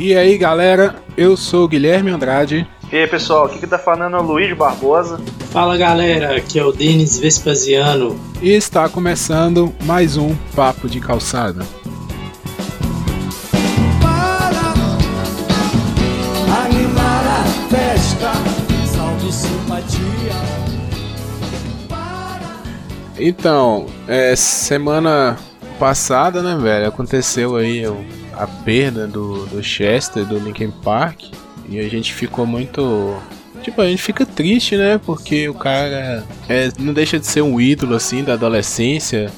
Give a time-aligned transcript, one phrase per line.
[0.00, 2.66] E aí galera, eu sou o Guilherme Andrade.
[2.90, 5.20] E aí pessoal, aqui que tá falando é o Luiz Barbosa.
[5.50, 8.18] Fala galera, aqui é o Denis Vespasiano.
[8.40, 11.66] E está começando mais um Papo de Calçada.
[23.18, 25.36] Então, é, semana
[25.78, 27.84] passada, né, velho, aconteceu aí
[28.40, 31.24] a perda do, do Chester, do Linkin Park,
[31.68, 33.16] e a gente ficou muito.
[33.62, 34.98] Tipo, a gente fica triste, né?
[34.98, 39.30] Porque o cara é, não deixa de ser um ídolo, assim, da adolescência.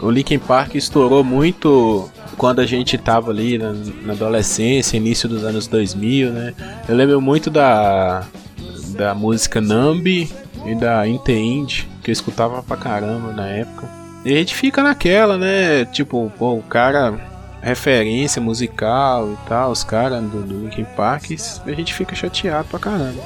[0.00, 5.44] O Linkin Park estourou muito quando a gente tava ali na, na adolescência, início dos
[5.44, 6.54] anos 2000, né?
[6.88, 8.24] Eu lembro muito da,
[8.90, 10.06] da música Numb
[10.66, 13.88] e da Inte Indie que eu escutava pra caramba na época.
[14.24, 15.84] E a gente fica naquela, né?
[15.86, 17.18] Tipo, pô, o cara,
[17.64, 21.30] referência musical e tal, os caras do, do Linkin Park,
[21.66, 23.22] a gente fica chateado pra caramba.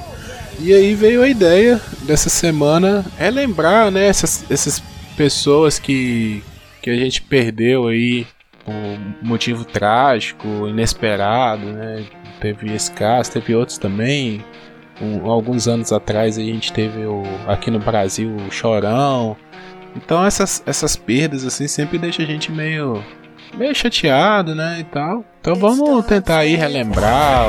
[0.61, 4.83] E aí veio a ideia dessa semana é lembrar, né, essas, essas
[5.17, 6.43] pessoas que,
[6.81, 8.27] que a gente perdeu aí
[8.65, 12.05] por motivo trágico, inesperado, né?
[12.41, 14.45] Teve esse caso, teve outros também,
[15.01, 19.37] um, alguns anos atrás a gente teve o, aqui no Brasil o Chorão.
[19.97, 23.03] Então essas, essas perdas assim sempre deixa a gente meio
[23.55, 25.25] meio chateado, né, e tal.
[25.41, 27.49] Então vamos tentar aí relembrar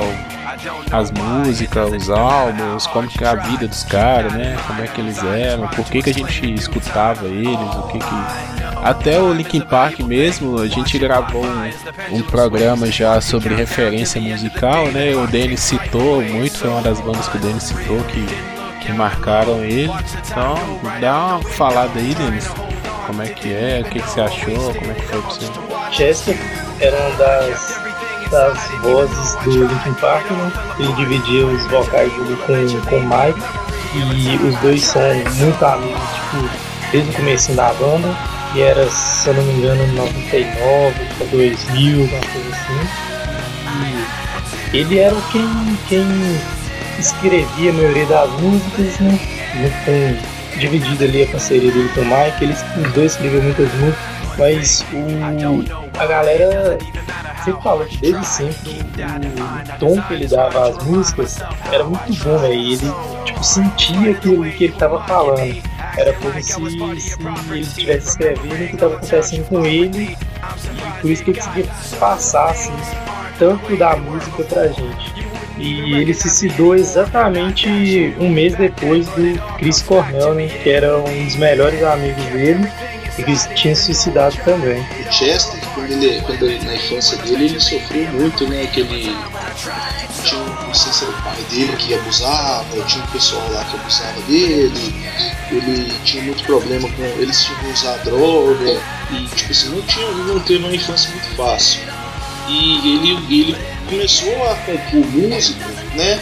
[0.92, 5.02] as músicas, os álbuns, como que é a vida dos caras, né, como é que
[5.02, 9.62] eles eram, por que que a gente escutava eles, o que que até o Linkin
[9.62, 15.14] Park mesmo, a gente gravou um, um programa já sobre referência musical, né?
[15.16, 18.26] O Denis citou muito, foi uma das bandas que o Denis citou que,
[18.80, 19.92] que marcaram ele.
[20.26, 20.56] Então,
[21.02, 22.48] dá uma falada aí, Denis.
[23.06, 23.82] Como é que é?
[23.86, 24.74] O que, que você achou?
[24.74, 25.79] Como é que foi pra você?
[25.92, 26.38] Chester
[26.80, 27.82] era uma das,
[28.32, 30.52] das vozes do Linkin Park, né?
[30.80, 33.42] Ele dividia os vocais dele com, com o Mike.
[33.96, 35.02] E os dois são
[35.36, 36.50] muito amigos, tipo,
[36.92, 38.16] desde o começo da banda
[38.54, 42.88] que era, se eu não me engano, 99 para 2000, uma coisa assim.
[44.74, 46.06] E ele era quem, quem
[46.98, 49.20] escrevia a maioria das músicas, né?
[49.86, 54.19] Com, dividido ali a parceria dele com o Mike, eles os dois escreviam muitas músicas,
[54.40, 56.78] mas o, a galera
[57.44, 61.40] sempre fala que desde sempre o tom que ele dava às músicas
[61.72, 62.54] era muito bom, velho.
[62.54, 62.78] Ele
[63.26, 65.62] tipo, sentia aquilo que ele estava falando.
[65.98, 71.12] Era como se, se ele estivesse escrevendo o que estava acontecendo com ele e por
[71.12, 71.66] isso que ele conseguia
[72.00, 72.74] passar assim,
[73.38, 75.30] tanto da música pra gente.
[75.58, 81.26] E ele se suicidou exatamente um mês depois do Chris Cornell, né, que era um
[81.26, 82.72] dos melhores amigos dele
[83.24, 84.82] que tinha se suicidado também.
[84.82, 88.64] O Chester, quando ele, quando ele, na infância dele, ele sofreu muito, né?
[88.64, 89.16] Aquele
[90.24, 93.76] tinha, não sei se era o pai dele que abusava, tinha um pessoal lá que
[93.78, 94.96] abusava dele,
[95.52, 97.04] ele tinha muito problema com.
[97.30, 98.82] Tinham que usar droga,
[99.12, 101.82] e tipo assim, não, tinha, não teve uma infância muito fácil.
[102.48, 103.58] E ele, ele
[103.88, 105.66] começou a compor música,
[105.96, 106.20] né?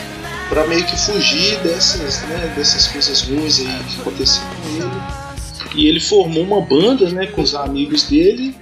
[0.49, 5.26] Pra meio que fugir dessas, né, dessas coisas ruins aí que aconteciam com ele.
[5.75, 8.55] E ele formou uma banda, né, com os amigos dele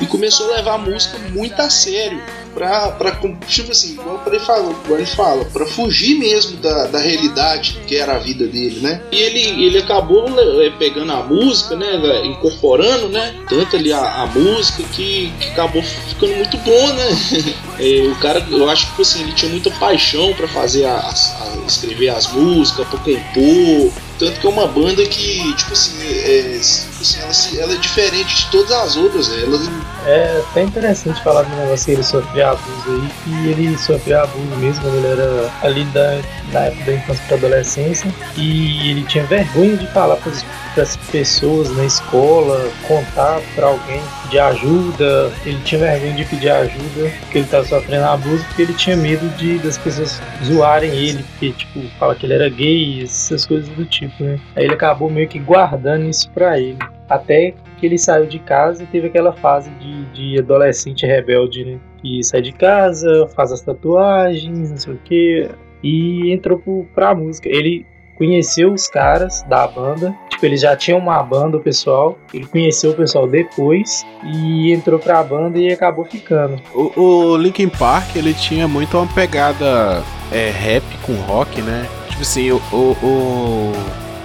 [0.00, 2.20] e começou a levar a música muito a sério
[2.54, 3.12] pra, pra
[3.46, 7.96] tipo assim, igual ele fala, igual ele fala, pra fugir mesmo da, da realidade que
[7.96, 9.00] era a vida dele, né?
[9.12, 10.26] E ele, ele acabou
[10.60, 11.86] é, pegando a música, né?
[12.24, 13.34] Incorporando, né?
[13.48, 17.08] Tanto ali a, a música que, que acabou ficando muito bom, né?
[17.78, 20.98] é, o cara, eu acho que tipo assim, ele tinha muita paixão para fazer a,
[20.98, 23.92] a, escrever as músicas, pra compor.
[24.18, 28.36] Tanto que é uma banda que, tipo assim, é, tipo assim, ela, ela, é diferente
[28.36, 29.28] de todas as outras.
[29.28, 29.42] Né?
[29.44, 29.58] Ela...
[30.06, 34.56] É até interessante falar do negócio que ele sofreu abuso aí, que ele sofreu abuso
[34.56, 36.20] mesmo ele era ali da,
[36.52, 38.14] da época da infância para adolescência.
[38.36, 40.32] E ele tinha vergonha de falar para
[40.80, 45.32] as pessoas na escola, contar para alguém de ajuda.
[45.44, 49.28] Ele tinha vergonha de pedir ajuda porque ele estava sofrendo abuso, porque ele tinha medo
[49.36, 53.84] de das pessoas zoarem ele, porque tipo, fala que ele era gay, essas coisas do
[53.84, 54.38] tipo, né?
[54.56, 56.78] Aí ele acabou meio que guardando isso pra ele.
[57.08, 61.78] Até que ele saiu de casa e teve aquela fase de, de adolescente rebelde, né?
[62.02, 65.48] Que sai de casa, faz as tatuagens, não sei o que,
[65.82, 67.48] e entrou pro, pra música.
[67.48, 67.86] Ele
[68.18, 70.14] conheceu os caras da banda.
[70.28, 72.18] Tipo, ele já tinha uma banda, o pessoal.
[72.34, 76.60] Ele conheceu o pessoal depois e entrou pra banda e acabou ficando.
[76.74, 81.86] O, o Linkin Park, ele tinha muito uma pegada é, rap com rock, né?
[82.10, 83.72] Tipo assim, o, o, o...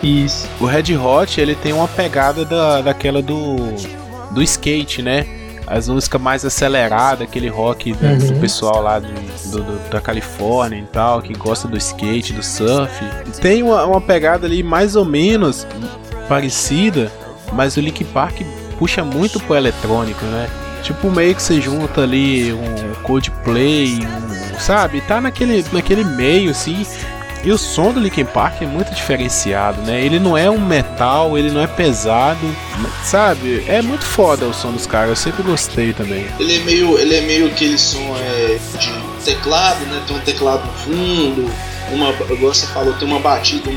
[0.02, 0.50] Isso.
[0.60, 3.56] O Red Hot, ele tem uma pegada da, daquela do
[4.34, 5.26] do skate, né?
[5.68, 8.18] As músicas mais aceleradas, aquele rock do, Uhum.
[8.18, 9.08] do pessoal lá do,
[9.52, 12.94] do- do- da Califórnia e tal, que gosta do skate, do surf.
[13.42, 15.66] Tem uma, uma pegada ali mais ou menos
[16.28, 17.12] parecida,
[17.54, 18.42] mas o Linkin Park
[18.78, 20.48] puxa muito pro eletrônico, né?
[20.82, 25.00] Tipo, meio que você junta ali um Coldplay, um, sabe?
[25.02, 26.86] Tá naquele, naquele meio, assim.
[27.44, 30.02] E o som do Linkin Park é muito diferenciado, né?
[30.02, 32.40] Ele não é um metal, ele não é pesado,
[33.04, 33.66] sabe?
[33.68, 36.26] É muito foda o som dos caras, eu sempre gostei também.
[36.40, 38.94] Ele é meio, ele é meio aquele som é, de
[39.26, 40.02] teclado, né?
[40.08, 41.52] Tem um teclado no fundo,
[41.92, 43.70] uma, igual você falou, tem uma batida,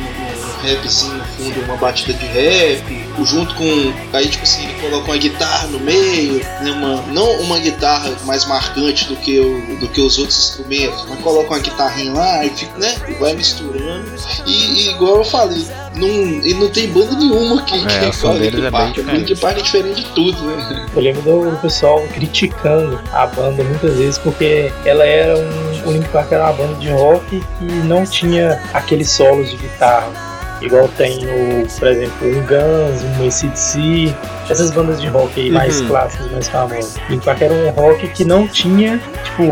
[0.65, 3.93] um rapzinho no fundo, uma batida de rap, junto com.
[4.13, 6.71] Aí tipo assim, ele coloca uma guitarra no meio, né?
[6.73, 11.21] uma, não uma guitarra mais marcante do que, o, do que os outros instrumentos, mas
[11.21, 12.95] coloca uma guitarrinha lá e fica, né?
[13.09, 14.05] E vai misturando.
[14.47, 18.33] E, e igual eu falei, não, e não tem banda nenhuma que, É, que o
[18.33, 18.91] Linkin é Park.
[18.91, 19.19] O diferente.
[19.19, 20.87] Linkin Park é diferente de tudo, né?
[20.95, 25.89] Eu lembro do pessoal criticando a banda muitas vezes porque ela era um.
[25.89, 30.36] O Linkin Park era uma banda de rock que não tinha aqueles solos de guitarra.
[30.67, 34.15] Igual tem no, por exemplo, um Guns, um ACDC,
[34.51, 35.89] essas bandas de rock aí mais Uhum.
[35.89, 36.97] clássicas, mais famosas.
[37.09, 39.43] Linkin Park era um rock que não tinha, tipo,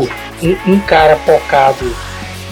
[0.43, 1.95] um, um cara focado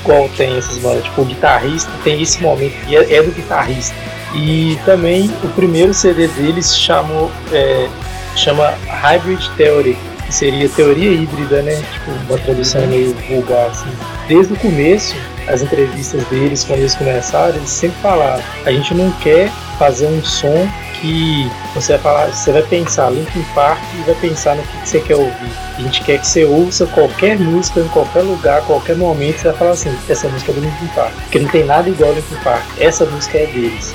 [0.01, 1.03] igual tem essas bandas.
[1.03, 3.95] Tipo, o guitarrista tem esse momento e é, é do guitarrista.
[4.35, 7.87] E também o primeiro CD deles chamou, é,
[8.35, 11.75] chama Hybrid Theory, que seria teoria híbrida, né?
[11.93, 13.89] Tipo, uma tradução meio vulgar, assim.
[14.27, 15.15] Desde o começo,
[15.47, 20.23] as entrevistas deles, quando eles começaram, eles sempre falaram: a gente não quer fazer um
[20.23, 20.67] som
[21.01, 24.99] que você vai falar, você vai pensar Linkin Park e vai pensar no que você
[25.01, 25.51] quer ouvir.
[25.77, 29.57] A gente quer que você ouça qualquer música em qualquer lugar, qualquer momento, você vai
[29.57, 31.11] falar assim, essa música é do Linkin Park.
[31.23, 32.63] Porque não tem nada igual ao Linkin Park.
[32.79, 33.93] Essa música é deles.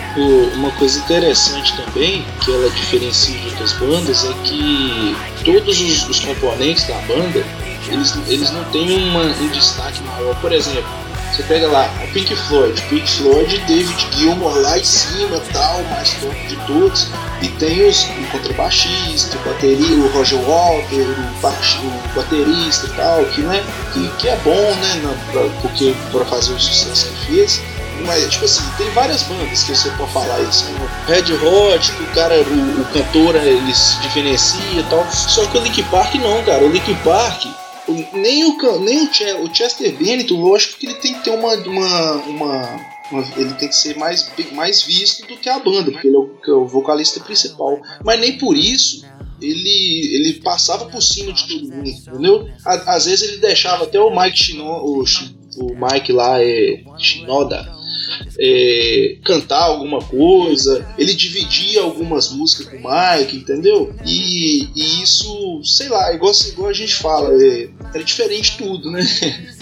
[0.55, 6.21] Uma coisa interessante também, que ela diferencia de outras bandas, é que todos os, os
[6.21, 7.43] componentes da banda,
[7.91, 10.35] eles, eles não têm uma- um destaque maior.
[10.43, 10.85] Por exemplo,
[11.39, 16.11] você pega lá o Pink Floyd, Pink Floyd, David Gilmour lá em cima, tal, mais
[16.15, 17.09] top de todos,
[17.41, 22.91] e tem os, o contrabaixista, o bateria, o Roger Walter, o, baixi- o baterista e
[22.91, 23.63] tal, que, né,
[23.93, 24.51] que, que é bom,
[24.81, 27.61] né, na- pra- porque para fazer o sucesso que fez.
[28.07, 30.67] Mas, tipo assim, tem várias bandas que você pode falar isso.
[30.67, 35.05] como Red Hot, que o cara, o, o cantor, ele se diferencia e tal.
[35.11, 36.63] Só que o Linkin Park não, cara.
[36.65, 37.47] O Linkin Park,
[38.13, 41.55] nem o, nem o, Che- o Chester Bennington, lógico que ele tem que ter uma.
[41.55, 46.07] uma, uma- uma- ele tem que ser mais, mais visto do que a banda, porque
[46.09, 47.81] ele é o, é o vocalista principal.
[48.05, 49.05] Mas nem por isso
[49.41, 52.49] ele, ele passava por cima de todo mundo, entendeu?
[52.65, 55.05] Às vezes ele deixava até o Mike Shino, o,
[55.61, 57.78] o Mike lá, é, Shinoda,
[58.39, 63.95] é, cantar alguma coisa, ele dividia algumas músicas com o Mike, entendeu?
[64.05, 69.01] E, e isso, sei lá, igual, igual a gente fala, é, era diferente tudo, né?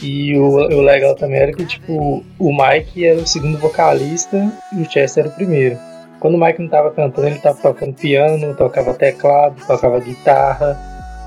[0.02, 4.82] E o, o legal também era que, tipo, o Mike era o segundo vocalista e
[4.82, 5.78] o Chester era o primeiro.
[6.20, 10.78] Quando o Mike não tava cantando, ele tava tocando piano, tocava teclado, tocava guitarra,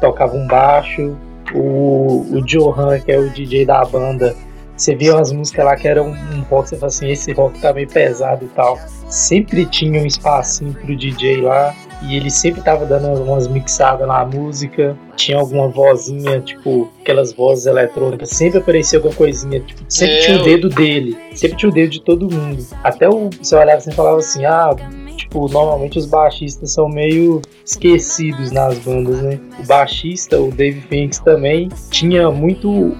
[0.01, 1.17] tocava um baixo.
[1.53, 4.35] O, o Johan, que é o DJ da banda,
[4.79, 7.73] você via umas músicas lá que eram um rock, você fala assim, esse rock tá
[7.73, 8.79] meio pesado e tal.
[9.09, 14.23] Sempre tinha um espacinho pro DJ lá, e ele sempre tava dando umas mixadas na
[14.23, 20.19] música, tinha alguma vozinha, tipo, aquelas vozes eletrônicas, sempre aparecia alguma coisinha, tipo, sempre É,
[20.21, 22.65] tinha o eu- dedo dele, sempre tinha o dedo de todo mundo.
[22.83, 24.69] Até o você olhava e falava assim, ah,
[25.17, 29.37] tipo, normalmente os baixistas são meio esquecidos nas bandas, né?
[29.61, 32.95] O baixista, o Dave Finks também, tinha muito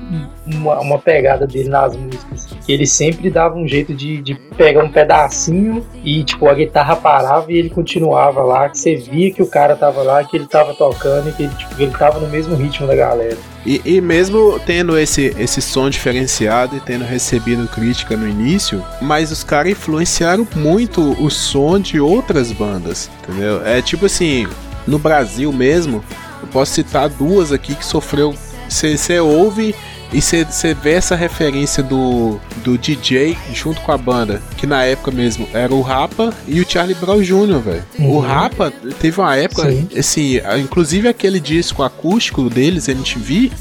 [0.54, 2.48] uma, uma pegada dele nas músicas.
[2.68, 7.52] Ele sempre dava um jeito de, de pegar um pedacinho e, tipo, a guitarra parava
[7.52, 10.74] e ele continuava lá, que você via que o cara tava lá, que ele tava
[10.74, 13.38] tocando e que ele, tipo, ele tava no mesmo ritmo da galera.
[13.66, 19.32] E, e mesmo tendo esse, esse som diferenciado e tendo recebido crítica no início, mas
[19.32, 23.66] os caras influenciaram muito o som de outras bandas, entendeu?
[23.66, 24.48] É tipo assim,
[24.88, 26.04] no Brasil mesmo,
[26.42, 28.34] eu posso citar duas aqui que sofreu.
[28.68, 29.76] Você ouve
[30.12, 35.12] e você vê essa referência do, do DJ junto com a banda, que na época
[35.12, 37.84] mesmo era o Rapa e o Charlie Brown Jr., velho.
[38.00, 38.20] O Uhum.
[38.20, 39.88] Rapa teve uma época, Sim.
[39.98, 43.52] assim, inclusive aquele disco acústico deles, MTV,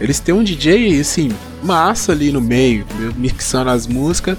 [0.00, 1.30] eles têm um DJ, assim,
[1.62, 2.86] massa ali no meio,
[3.16, 4.38] mixando as músicas.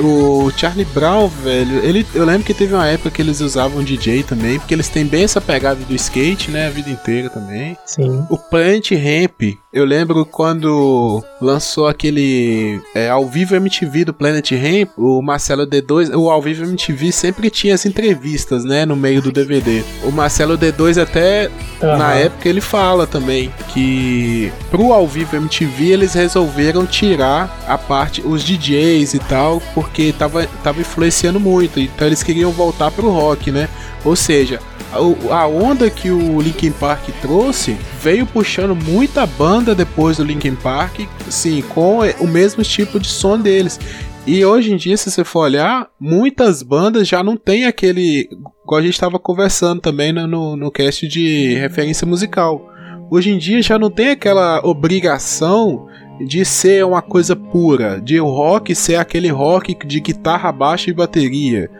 [0.00, 4.22] O Charlie Brown, velho, ele, eu lembro que teve uma época que eles usavam DJ
[4.22, 7.76] também, porque eles têm bem essa pegada do skate, né, a vida inteira também.
[7.84, 8.24] Sim.
[8.30, 14.88] O Plant Ramp, Eu lembro quando lançou aquele é, ao vivo MTV do Planet Ramp,
[14.96, 19.30] o Marcelo D2, o ao vivo MTV sempre tinha as entrevistas, né, no meio do
[19.30, 19.84] DVD.
[20.04, 21.50] O Marcelo D2 até
[21.82, 21.98] uhum.
[21.98, 28.22] na época ele fala também que pro ao vivo MTV eles resolveram tirar a parte
[28.22, 31.78] os DJs e tal, porque tava tava influenciando muito.
[31.78, 33.68] Então eles queriam voltar pro rock, né?
[34.02, 34.60] Ou seja,
[34.92, 41.00] a onda que o Linkin Park trouxe veio puxando muita banda depois do Linkin Park,
[41.28, 43.78] sim, com o mesmo tipo de som deles.
[44.26, 48.28] E hoje em dia, se você for olhar, muitas bandas já não tem aquele.
[48.66, 52.70] Como a gente estava conversando também no, no cast de referência musical.
[53.10, 55.86] Hoje em dia já não tem aquela obrigação
[56.20, 60.92] de ser uma coisa pura, de o rock ser aquele rock de guitarra baixa e
[60.92, 61.70] bateria.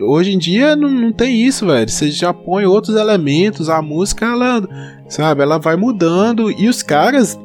[0.00, 1.88] Hoje em dia não, não tem isso, velho.
[1.88, 4.68] Você já põe outros elementos, a música, ela,
[5.08, 7.38] sabe, ela vai mudando e os caras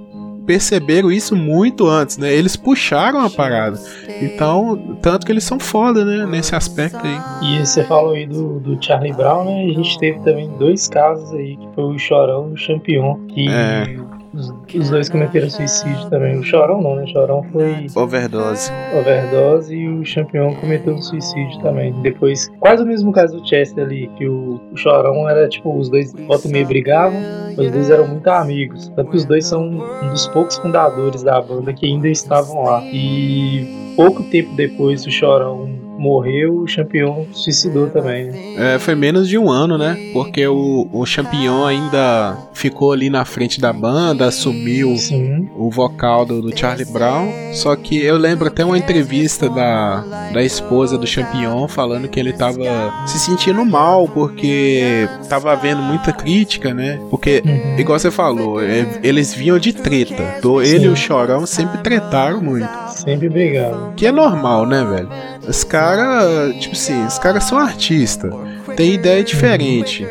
[0.45, 2.33] perceberam isso muito antes, né?
[2.33, 3.79] Eles puxaram a parada.
[4.21, 6.25] Então, tanto que eles são foda, né?
[6.25, 7.19] Nesse aspecto aí.
[7.41, 9.63] E você falou aí do, do Charlie Brown, né?
[9.65, 13.49] A gente teve também dois casos aí, que foi o Chorão e o Champion, que
[13.49, 13.97] é.
[14.35, 16.37] Os dois cometeram suicídio também.
[16.37, 17.03] O Chorão não, né?
[17.03, 17.87] O Chorão foi.
[17.95, 18.71] Overdose.
[18.97, 21.93] Overdose e o Champion cometeu suicídio também.
[22.01, 25.89] Depois, quase o mesmo caso do Chester ali, que o, o Chorão era tipo, os
[25.89, 27.19] dois volta e meio brigavam,
[27.57, 28.89] os dois eram muito amigos.
[28.95, 32.83] Tanto que os dois são um dos poucos fundadores da banda que ainda estavam lá.
[32.91, 35.64] E pouco tempo depois o Chorão
[35.97, 38.57] morreu, o Champion suicidou também.
[38.57, 40.11] É, foi menos de um ano, né?
[40.13, 45.49] Porque o, o Champion ainda ficou ali na frente da banda, assumiu Sim.
[45.55, 47.31] o vocal do, do, Charlie Brown.
[47.53, 52.33] Só que eu lembro até uma entrevista da, da esposa do Champion falando que ele
[52.33, 56.99] tava se sentindo mal porque tava havendo muita crítica, né?
[57.09, 57.79] Porque, uhum.
[57.79, 60.39] igual você falou, é, eles vinham de treta.
[60.41, 62.67] Do, ele e o Chorão sempre tretaram muito.
[62.89, 63.93] Sempre brigaram.
[63.95, 65.09] Que é normal, né, velho?
[65.47, 68.33] Os caras, tipo assim, os caras são artistas,
[68.75, 70.07] tem ideia diferente.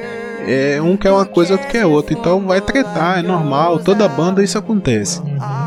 [0.47, 2.15] É, um quer uma coisa, outro quer outra.
[2.15, 3.79] Então vai tretar, é normal.
[3.79, 5.23] Toda banda isso acontece.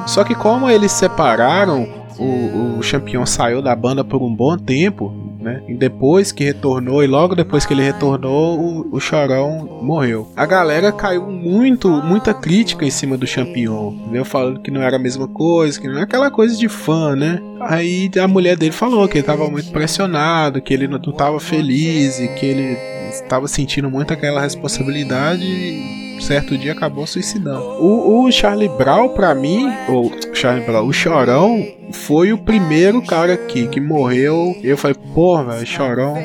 [0.06, 1.88] Só que como eles separaram,
[2.20, 5.62] o, o Champion saiu da banda por um bom tempo, né?
[5.68, 10.32] E depois que retornou, e logo depois que ele retornou, o, o Chorão morreu.
[10.36, 14.26] A galera caiu muito, muita crítica em cima do Champion, entendeu?
[14.26, 17.42] Falando que não era a mesma coisa, que não é aquela coisa de fã, né?
[17.60, 22.20] Aí a mulher dele falou que ele tava muito pressionado, que ele não tava feliz
[22.20, 27.62] e que ele estava sentindo muito aquela responsabilidade e certo dia acabou suicidando.
[27.80, 33.34] O, o Charlie Brown, pra mim, ou Charlie Brown, o Chorão, foi o primeiro cara
[33.34, 34.56] aqui que morreu.
[34.64, 36.16] Eu falei, porra, velho, Chorão.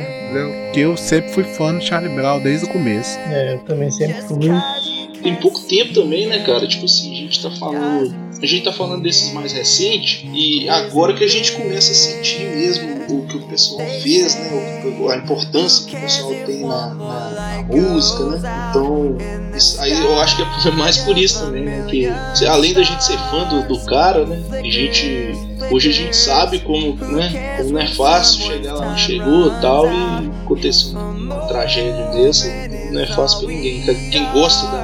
[0.73, 3.19] que eu sempre fui fã do Charlie Brown desde o começo.
[3.19, 4.51] É, eu também sempre fui.
[5.23, 6.67] Tem pouco tempo também, né, cara?
[6.67, 8.13] Tipo assim, a gente tá falando
[8.43, 12.41] a gente tá falando desses mais recentes e agora que a gente começa a sentir
[12.41, 14.83] mesmo o que o pessoal fez, né?
[15.11, 18.69] A importância que o pessoal tem na, na, na música, né?
[18.71, 19.17] Então,
[19.55, 21.87] isso, aí eu acho que é mais por isso também, né?
[21.89, 24.43] Que além da gente ser fã do, do cara, né?
[24.59, 25.33] A gente
[25.71, 27.57] hoje a gente sabe como, né?
[27.59, 32.49] Como não é fácil chegar lá chegou tal e aconteceu uma tragédia dessa,
[32.91, 34.11] não é fácil pra ninguém.
[34.11, 34.82] Quem gosta da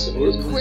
[0.00, 0.52] música mesmo.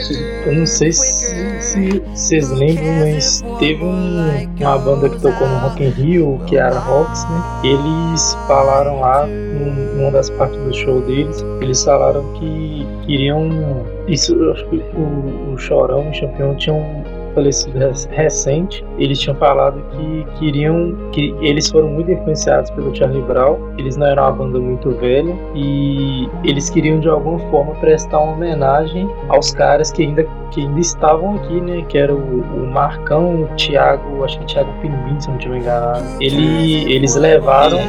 [0.46, 5.58] Eu não sei se, se vocês lembram, mas teve um, uma banda que tocou no
[5.60, 7.62] Rock in Rio, que era Rocks, né?
[7.64, 13.86] Eles falaram lá, numa das partes do show deles, eles falaram que queriam.
[14.08, 17.01] Isso, acho que o, o Chorão e o Champion tinham
[17.34, 17.80] falecido
[18.12, 23.58] recente, eles tinham falado que queriam que eles foram muito influenciados pelo Charlie Brown.
[23.78, 28.34] Eles não eram uma banda muito velha e eles queriam de alguma forma prestar uma
[28.34, 31.82] homenagem aos caras que ainda que ainda estavam aqui, né?
[31.88, 36.04] Que era o, o Marcão, o Thiago, acho que Thiago Pinguim, se não estiver enganado.
[36.20, 37.80] Ele, eles levaram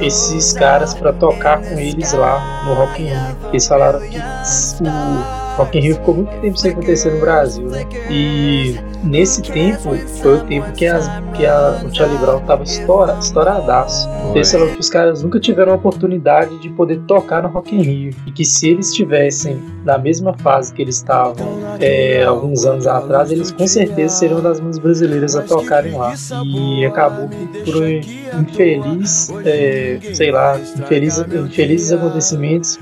[0.00, 3.36] esses caras para tocar com eles lá no Rock in Rio.
[3.50, 7.86] Eles falaram que o Rock in Rio ficou muito tempo sem acontecer no Brasil, né?
[8.10, 13.16] E nesse tempo foi o tempo que, as, que a, o Charlie Brown tava estoura,
[13.18, 14.08] estouradaço.
[14.32, 18.14] Que os caras nunca tiveram a oportunidade de poder tocar no Rock in Rio.
[18.26, 21.46] E que se eles estivessem na mesma fase que eles estavam
[21.80, 26.14] é, alguns anos atrás, eles com certeza seriam das mãos brasileiras a tocarem lá.
[26.44, 27.28] E acabou
[27.64, 32.78] por um infeliz, é, sei lá, infeliz, infelizes acontecimentos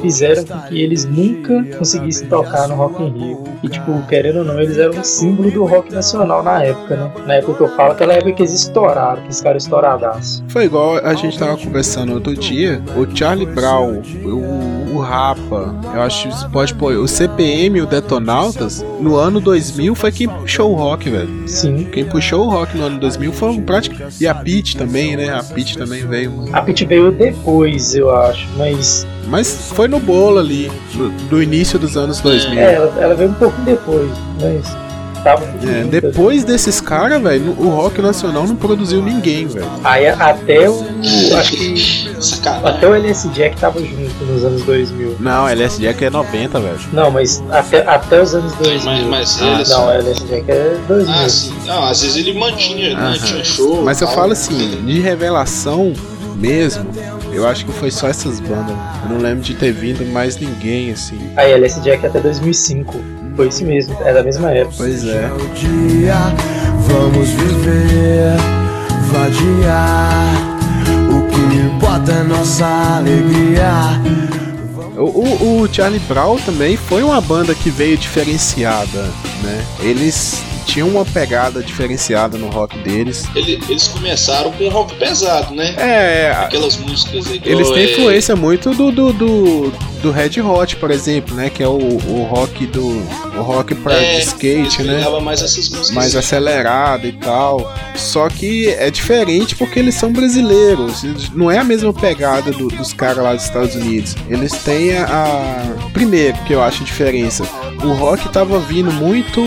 [0.00, 3.44] fizeram com que eles nunca conseguisse tocar no Rock in Rio.
[3.62, 7.10] E, tipo, querendo ou não, eles eram um símbolo do rock nacional na época, né?
[7.26, 10.44] Na época que eu falo, aquela época que eles estouraram, que esse cara estouradaço.
[10.48, 16.02] Foi igual a gente tava conversando outro dia, o Charlie Brown, o, o Rapa, eu
[16.02, 20.72] acho que pode pôr, o CPM e o Detonautas, no ano 2000 foi quem puxou
[20.72, 21.48] o rock, velho.
[21.48, 21.84] Sim.
[21.84, 23.96] Quem puxou o rock no ano 2000 foi o prático.
[24.20, 25.30] E a Pete também, né?
[25.30, 26.32] A Pete também veio.
[26.52, 29.06] A Pete veio depois, eu acho, mas.
[29.26, 32.58] Mas foi no bolo ali, do, do início dos anos 2000.
[32.58, 34.88] É, ela, ela veio um pouco depois, mas.
[35.24, 39.66] Tava É, depois desses caras, velho, o rock nacional não produziu ninguém, velho.
[39.82, 40.84] Aí até o.
[41.36, 42.08] Acho que.
[42.64, 45.16] Até o LS Jack tava junto nos anos 2000.
[45.18, 46.78] Não, LS Jack é 90, velho.
[46.92, 48.84] Não, mas até, até os anos 2000.
[48.84, 49.68] Mas, mas Ah, eles.
[49.70, 51.14] Não, o LS Jack é 2000.
[51.14, 51.54] Ah, sim.
[51.66, 53.06] Não, às vezes ele mantinha, né?
[53.08, 53.18] Aham.
[53.18, 53.82] Tinha show.
[53.82, 55.92] Mas eu falo assim, de revelação
[56.36, 56.86] mesmo,
[57.32, 58.76] eu acho que foi só essas bandas.
[59.04, 61.18] Eu não lembro de ter vindo mais ninguém, assim.
[61.36, 62.94] A LS Jack até 2005.
[63.36, 64.76] Foi isso mesmo, é da mesma época.
[64.78, 65.30] Pois é.
[65.30, 66.16] o dia,
[66.88, 68.32] vamos viver,
[69.12, 70.58] vadiar.
[71.08, 72.66] O que importa é nossa
[72.96, 73.70] alegria.
[74.96, 79.02] O, o, o Charlie Brown também foi uma banda que veio diferenciada,
[79.44, 79.64] né?
[79.80, 83.24] Eles tinham uma pegada diferenciada no rock deles.
[83.34, 85.74] Ele- eles começaram com rock pesado, né?
[85.78, 89.72] É, Aquelas músicas igual, eles têm é, influência muito do, do, do,
[90.02, 91.48] do Red Hot, por exemplo, né?
[91.48, 92.86] Que é o, o rock do.
[93.38, 95.02] O rock pra é, skate, né?
[95.22, 95.90] mais essas músicas.
[95.92, 97.72] mais acelerado e tal.
[97.94, 101.02] Só que é diferente porque eles são brasileiros.
[101.34, 104.14] Não é a mesma pegada do- dos caras lá dos Estados Unidos.
[104.28, 107.44] Eles têm a, a- Primeiro, que eu acho a diferença.
[107.82, 109.40] O rock tava vindo muito.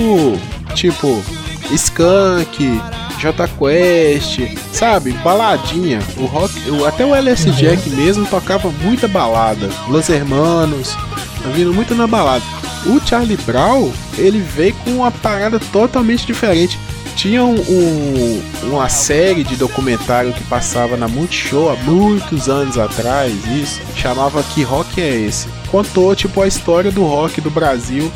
[0.74, 1.24] Tipo.
[1.72, 2.82] Skunk.
[3.20, 4.40] J Quest,
[4.74, 5.12] sabe?
[5.24, 6.00] Baladinha.
[6.18, 9.70] O rock, o- até o LS Jack mesmo tocava muita balada.
[9.88, 10.96] Los Hermanos,
[11.44, 12.44] tá vindo muito na balada.
[12.88, 16.80] O Charlie Brown, ele veio com uma parada totalmente diferente.
[17.16, 23.34] Tinha um- um- uma série de documentário que passava na Multishow há muitos anos atrás,
[23.54, 25.48] isso, chamava Que Rock é Esse?
[25.70, 28.12] Contou, tipo, a história do rock do Brasil,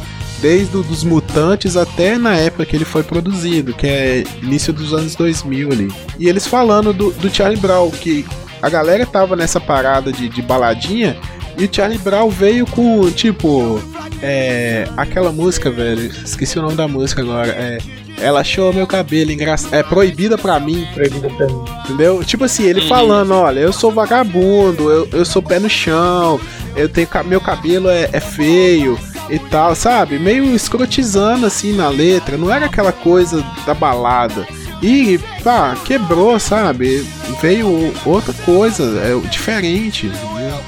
[0.46, 5.16] desde os Mutantes até na época que ele foi produzido, que é início dos anos
[5.16, 5.92] 2000 ali.
[6.20, 8.24] E eles falando do, do Charlie Brown, que
[8.62, 11.18] a galera tava nessa parada de, de baladinha,
[11.58, 13.82] e o Charlie Brown veio com, tipo,
[14.22, 17.80] é, aquela música, velho, esqueci o nome da música agora, é,
[18.20, 21.66] ela achou meu cabelo engraçado, é proibida pra mim, Proibida pra mim.
[21.86, 22.24] entendeu?
[22.24, 22.88] Tipo assim, ele Uhum.
[22.88, 26.40] falando, olha, eu sou vagabundo, eu, eu sou pé no chão,
[26.76, 28.96] eu tenho ca- meu cabelo é, é feio
[29.30, 30.18] e tal, sabe?
[30.20, 34.48] Meio escrotizando assim na letra, não era aquela coisa da balada.
[34.82, 37.08] E, pá, quebrou, sabe?
[37.42, 40.12] Veio outra coisa, é diferente.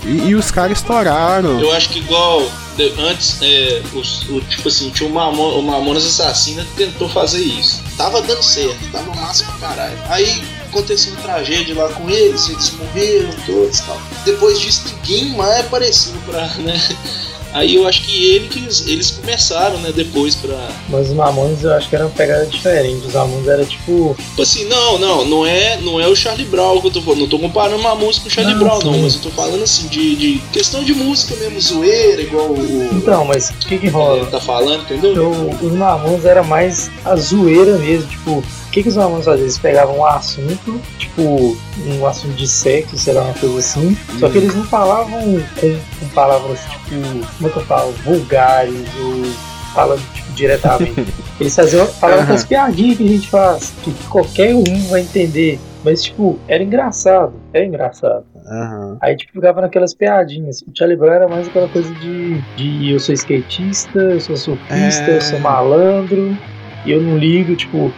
[0.06, 1.60] E, e os caras estouraram.
[1.60, 2.42] Eu acho que igual
[3.10, 7.42] antes, é, os- o, tipo assim, tinha o, Mamo, o Mamonas Assassina que tentou fazer
[7.44, 7.82] isso.
[7.98, 9.98] Tava dando certo, tava massa pra caralho.
[10.10, 14.02] Aí aconteceu uma tragédia lá com eles, eles morreram todos e tal.
[14.26, 16.80] Depois disso, ninguém mais apareceu pra, né?
[17.54, 20.56] Aí eu acho que ele que eles, eles começaram, né, depois pra.
[20.90, 23.08] Mas os Mamones eu acho que era uma pegada diferente.
[23.08, 24.16] Os Mamones era tipo.
[24.18, 27.22] Tipo assim, não, não, não é, não é o Charlie Brown que eu tô falando.
[27.22, 29.02] Não tô comparando música com o Charlie Não, Brown, não, sim.
[29.02, 32.90] mas eu tô falando assim, de, de questão de música mesmo, zoeira, igual o.
[32.94, 34.26] Então, mas o que que rola?
[34.28, 35.16] tá falando, entendeu?
[35.16, 38.44] Eu- os Mamones era mais a zoeira mesmo, tipo,
[38.78, 39.44] que, que os Mamones faziam?
[39.44, 41.58] Eles pegavam um assunto, tipo,
[42.00, 45.20] um assunto de sexo, sei lá, uma coisa assim, só que eles não falavam
[45.60, 49.24] com, com palavras, tipo, como é que eu falo, vulgares ou
[49.74, 51.06] falando, tipo, diretamente.
[51.40, 55.60] Eles faziam, falavam com as piadinhas que a gente faz, que qualquer um vai entender,
[55.84, 58.26] mas, tipo, era engraçado, era engraçado.
[58.48, 58.98] Aham.
[59.02, 60.62] Aí, tipo, ficava naquelas piadinhas.
[60.62, 65.04] O Charlie Brown era mais aquela coisa de, de eu sou skatista, eu sou surfista,
[65.12, 65.18] É.
[65.18, 66.36] eu sou malandro,
[66.88, 67.92] e eu não ligo, tipo,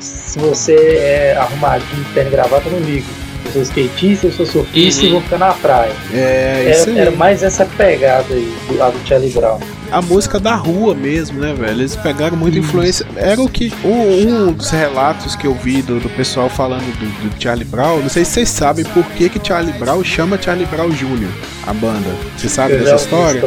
[0.00, 3.06] se você é arrumadinho, terno e gravata, eu não ligo.
[3.46, 5.08] Eu sou skatista, eu sou surfista Uhum.
[5.08, 5.92] e vou ficar na praia.
[6.12, 6.98] É, isso Era, aí.
[6.98, 9.60] era mais essa pegada aí, do lado do Charlie Brown.
[9.90, 11.70] A música da rua mesmo, né, velho?
[11.80, 13.06] Eles pegaram muita influência.
[13.16, 13.72] Era o que.
[13.84, 18.00] Um, um dos relatos que eu vi do, do pessoal falando do, do Charlie Brown.
[18.00, 21.28] Não sei se vocês sabem por que, que Charlie Brown chama Charlie Brown Jr.,
[21.66, 22.08] a banda.
[22.36, 23.42] Você sabe Eu dessa ouvi história?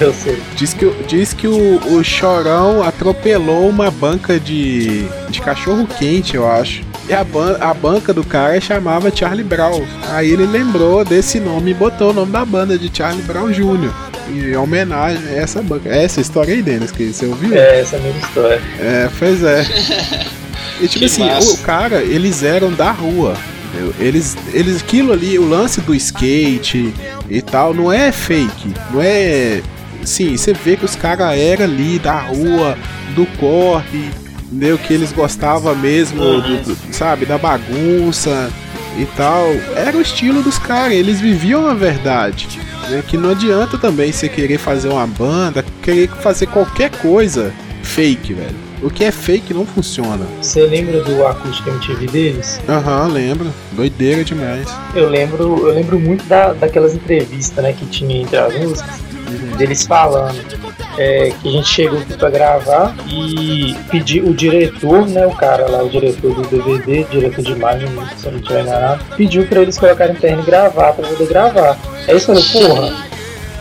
[0.00, 0.42] Eu sei.
[0.56, 6.34] Diz que, o- diz que o, o Chorão atropelou uma banca de, de cachorro quente,
[6.36, 6.82] eu acho.
[7.08, 9.82] E a, ban a banca do cara chamava Charlie Brown.
[10.10, 13.92] Aí ele lembrou desse nome e botou o nome da banda de Charlie Brown Jr.
[14.28, 15.88] Em homenagem a essa banca.
[15.88, 17.54] É Essa história aí, Denis, que você ouviu?
[17.54, 18.62] É essa mesma história.
[18.80, 19.64] É, pois é.
[20.80, 21.52] E tipo Que assim, massa.
[21.52, 23.36] o cara, eles eram da rua.
[23.72, 23.94] entendeu?
[24.00, 26.92] Eles, eles, aquilo ali, o lance do skate
[27.30, 29.60] e tal, não é fake, não é
[30.04, 32.76] sim, você vê que os caras eram ali da rua,
[33.14, 34.10] do corre,
[34.46, 34.76] entendeu?
[34.76, 38.50] Que eles gostavam mesmo, do, do, sabe, da bagunça
[38.98, 39.46] e tal.
[39.76, 42.48] Era o estilo dos caras, eles viviam a verdade.
[42.88, 43.02] Né?
[43.06, 48.64] Que não adianta também você querer fazer uma banda, querer fazer qualquer coisa fake, velho.
[48.82, 50.26] O que é fake não funciona.
[50.42, 52.60] Você lembra do acústico MTV deles?
[52.68, 53.52] Aham, uhum, lembro.
[53.72, 54.68] Doideira demais.
[54.94, 59.56] Eu lembro, eu lembro muito da, daquelas entrevistas, né, que tinha entre as músicas, uhum.
[59.56, 60.63] deles falando
[60.98, 65.68] é, que a gente chegou aqui pra gravar e pediu o diretor, né, o cara
[65.68, 69.62] lá, o diretor do DVD, diretor de imagem, se eu não tiver enganado, pediu pra
[69.62, 71.78] eles colocarem terno e gravar pra poder gravar.
[72.06, 73.06] Aí eles falaram, porra,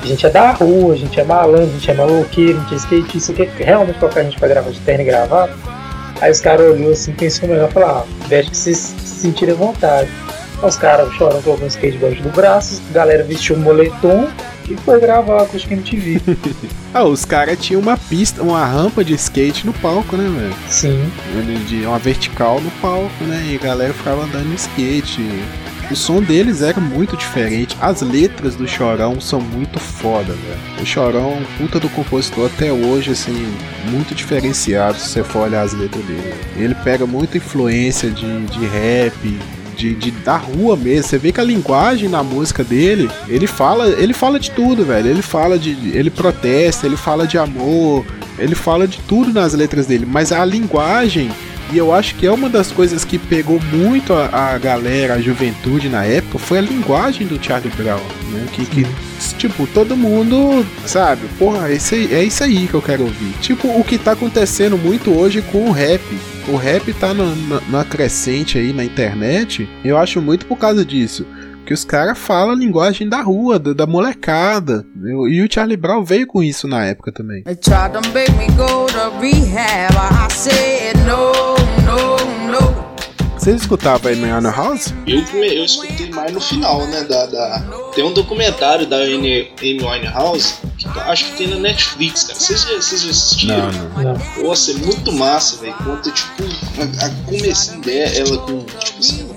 [0.02, 2.74] a gente é da rua, a gente é malandro, a gente é maloqueiro, a gente
[2.74, 5.50] é skatista, você quer realmente colocar a gente pra gravar de terno e gravar?
[6.22, 9.56] Aí os caras olhou assim, pensou melhor e falou, ah, veste que vocês se sentirem
[9.56, 10.10] à vontade.
[10.62, 14.28] Aí os caras choram com skate debaixo do braço, a galera vestiu um moletom
[14.72, 16.22] e foi gravar a Acústica MTV.
[16.94, 20.56] ah, os caras tinham uma pista, uma rampa de skate no palco, né, velho?
[20.70, 21.12] Sim.
[21.68, 23.44] De uma vertical no palco, né?
[23.52, 25.22] E a galera ficava andando no skate.
[25.92, 27.78] O som deles era muito diferente.
[27.82, 30.82] As letras do Chorão são muito foda, velho.
[30.82, 33.54] O Chorão puta do compositor até hoje, assim,
[33.90, 36.34] muito diferenciado se você for olhar as letras dele.
[36.56, 39.40] Ele pega muita influência de, de rap,
[39.74, 41.10] de, de, da rua mesmo.
[41.10, 45.10] Você vê que a linguagem na música dele, ele fala, ele fala de tudo, velho.
[45.10, 48.06] Ele fala de, ele protesta, ele fala de amor,
[48.38, 50.06] ele fala de tudo nas letras dele.
[50.06, 51.30] Mas a linguagem
[51.72, 55.22] e eu acho que é uma das coisas que pegou muito a, a galera, a
[55.22, 58.00] juventude na época, foi a linguagem do Charlie Brown,
[58.32, 58.46] né?
[58.54, 58.88] Que, que
[59.40, 63.34] tipo, todo mundo, sabe, porra, esse, é isso aí que eu quero ouvir.
[63.42, 66.02] Tipo, o que tá acontecendo muito hoje com o rap.
[66.48, 70.84] O rap tá na, na, na crescente aí na internet, eu acho muito por causa
[70.84, 71.26] disso
[71.66, 74.86] que os caras falam a linguagem da rua, da, da molecada.
[75.30, 77.44] E o Charlie Brown veio com isso na época também.
[77.46, 77.58] Vocês
[80.48, 80.94] escutavam aí
[82.38, 82.43] no
[84.52, 84.94] House?
[85.06, 87.04] Eu, eu escutei mais no final, né?
[87.04, 87.60] Da, da...
[87.94, 92.40] Tem um documentário da Amy Winehouse que acho que tem na Netflix, cara.
[92.40, 93.72] Vocês já, vocês já assistiram?
[93.72, 94.44] Não, não.
[94.44, 95.74] Nossa, é muito massa, velho.
[95.74, 96.44] Conta, tipo,
[96.80, 99.30] a, a comecinho dela, ela com, tipo assim,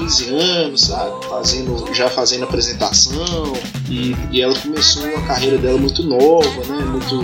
[0.00, 1.26] 15 anos, sabe?
[1.26, 3.52] Fazendo, já fazendo apresentação.
[3.88, 6.84] E, e ela começou a carreira dela muito nova, né?
[6.84, 7.22] Muito.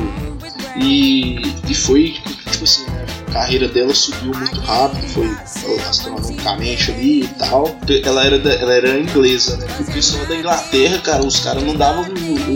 [0.76, 2.14] E, e foi,
[2.50, 3.07] tipo assim, né?
[3.28, 7.78] A carreira dela subiu muito rápido, foi astronomicamente ali e tal.
[8.04, 9.66] Ela era, da, ela era inglesa, né?
[9.80, 12.06] O pessoal da Inglaterra, cara, os caras não davam.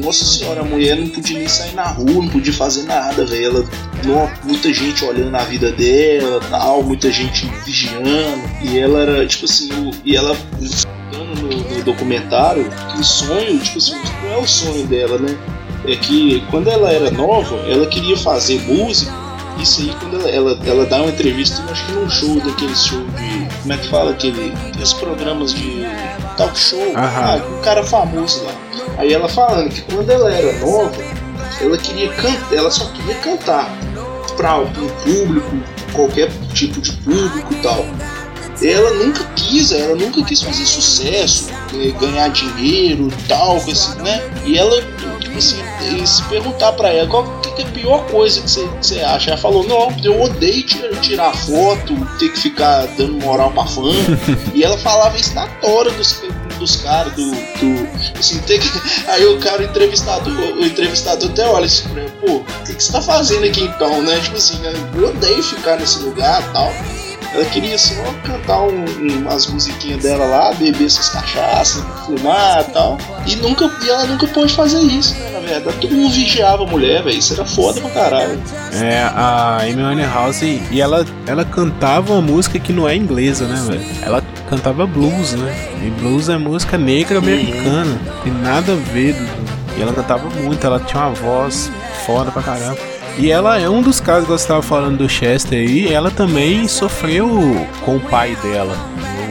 [0.03, 3.43] Nossa senhora, a mulher não podia nem sair na rua, não podia fazer nada, velho.
[4.05, 8.43] Ela, muita gente olhando a vida dela tal, muita gente vigiando.
[8.63, 10.37] E ela era, tipo assim, o, e ela
[11.13, 15.37] no, no documentário que o sonho, tipo assim, não é o sonho dela, né?
[15.85, 19.22] É que quando ela era nova, ela queria fazer música
[19.63, 23.63] isso aí, quando ela, ela, dá uma entrevista, acho que num show daqueles show de.
[23.63, 24.11] Como é que fala?
[24.11, 25.85] Aquele, aqueles programas de
[26.37, 26.93] talk show.
[26.97, 28.53] Ah, um cara famoso lá.
[28.99, 30.97] Aí ela falando que quando ela era nova,
[31.61, 33.71] ela queria cantar, ela só queria cantar
[34.37, 34.67] para um
[35.05, 35.57] público,
[35.93, 37.87] qualquer tipo de público e tal.
[38.63, 44.23] Ela nunca quis, ela nunca quis fazer sucesso, eh, ganhar dinheiro e tal, assim, né?
[44.45, 44.83] E ela,
[45.39, 45.63] assim,
[46.07, 49.31] se perguntar para ela qual que é a pior coisa que você acha?
[49.31, 50.65] Ela falou, não, eu odeio
[51.01, 53.83] tirar foto, ter que ficar dando moral pra fã.
[54.55, 56.23] e ela falava isso na tora dos,
[56.59, 58.19] dos caras, do, do.
[58.19, 58.61] Assim, que.
[59.09, 62.83] Aí o cara, o entrevistador, o entrevistador até olha assim pra pô, o que, que
[62.83, 64.19] você tá fazendo aqui então, né?
[64.21, 64.61] Tipo assim,
[64.95, 66.73] eu odeio ficar nesse lugar e tal.
[67.35, 72.73] Ela queria só cantar um, um, umas musiquinhas dela lá, beber essas cachaças, fumar e
[72.73, 72.99] tal.
[73.27, 75.31] E, nunca, e ela nunca pôde fazer isso, né?
[75.33, 77.19] Na verdade, todo mundo vigiava a mulher, velho.
[77.19, 78.43] Isso era foda pra caralho.
[78.75, 83.61] É, a Amy House, e ela, ela cantava uma música que não é inglesa, né,
[83.67, 83.85] velho?
[84.03, 85.71] Ela cantava blues, né?
[85.83, 87.99] E blues é música negra americana.
[88.23, 89.17] Tem nada a ver.
[89.77, 91.71] E ela cantava muito, ela tinha uma voz
[92.05, 92.92] foda pra caramba.
[93.19, 96.67] E ela é um dos casos que você estava falando do Chester aí, ela também
[96.67, 97.29] sofreu
[97.85, 98.75] com o pai dela.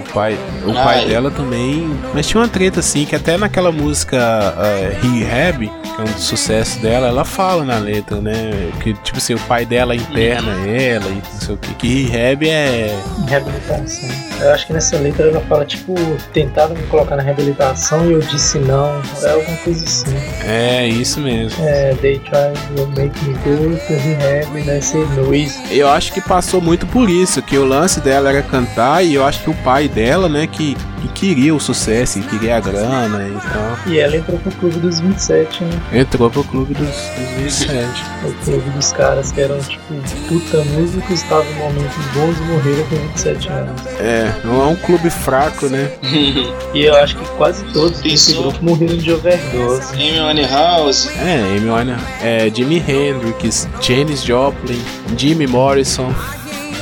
[0.02, 1.88] O pai, o pai dela também.
[2.14, 6.24] Mas tinha uma treta assim, que até naquela música uh, Rehab, que é um dos
[6.24, 8.72] sucessos dela, ela fala na letra, né?
[8.82, 10.76] Que tipo assim, o pai dela interna uhum.
[10.76, 11.74] ela e não sei o que.
[11.76, 12.98] Que Rehab é.
[13.28, 14.10] Reabilitação.
[14.42, 15.94] Eu acho que nessa letra ela fala, tipo,
[16.34, 19.02] tentaram me colocar na reabilitação e eu disse não.
[19.22, 20.16] É alguma coisa assim.
[20.44, 21.64] É, isso mesmo.
[21.64, 24.82] É, they try to make me go to rehab, né?
[24.82, 25.62] Ser Luiz.
[25.70, 29.26] Eu acho que passou muito por isso, que o lance dela era cantar e eu
[29.26, 33.28] acho que o pai dela né, que, que queria o sucesso, que queria a grana
[33.28, 33.78] e tal.
[33.94, 35.82] E ela entrou pro clube dos 27, né?
[35.94, 37.88] Entrou pro clube dos, dos 27.
[38.26, 39.94] O clube dos caras que eram, tipo,
[40.28, 43.82] puta músicos, estavam em momentos bons e morreram com 27 anos.
[44.00, 45.92] É, não é um clube fraco, né?
[46.74, 49.94] E eu acho que quase todos Tem desse grupo morreram de overdose.
[49.94, 51.10] Amy Winehouse.
[51.18, 54.82] É, Amy Winehouse, é, Jimi Hendrix, Janis Joplin,
[55.18, 56.14] Jimmy Morrison,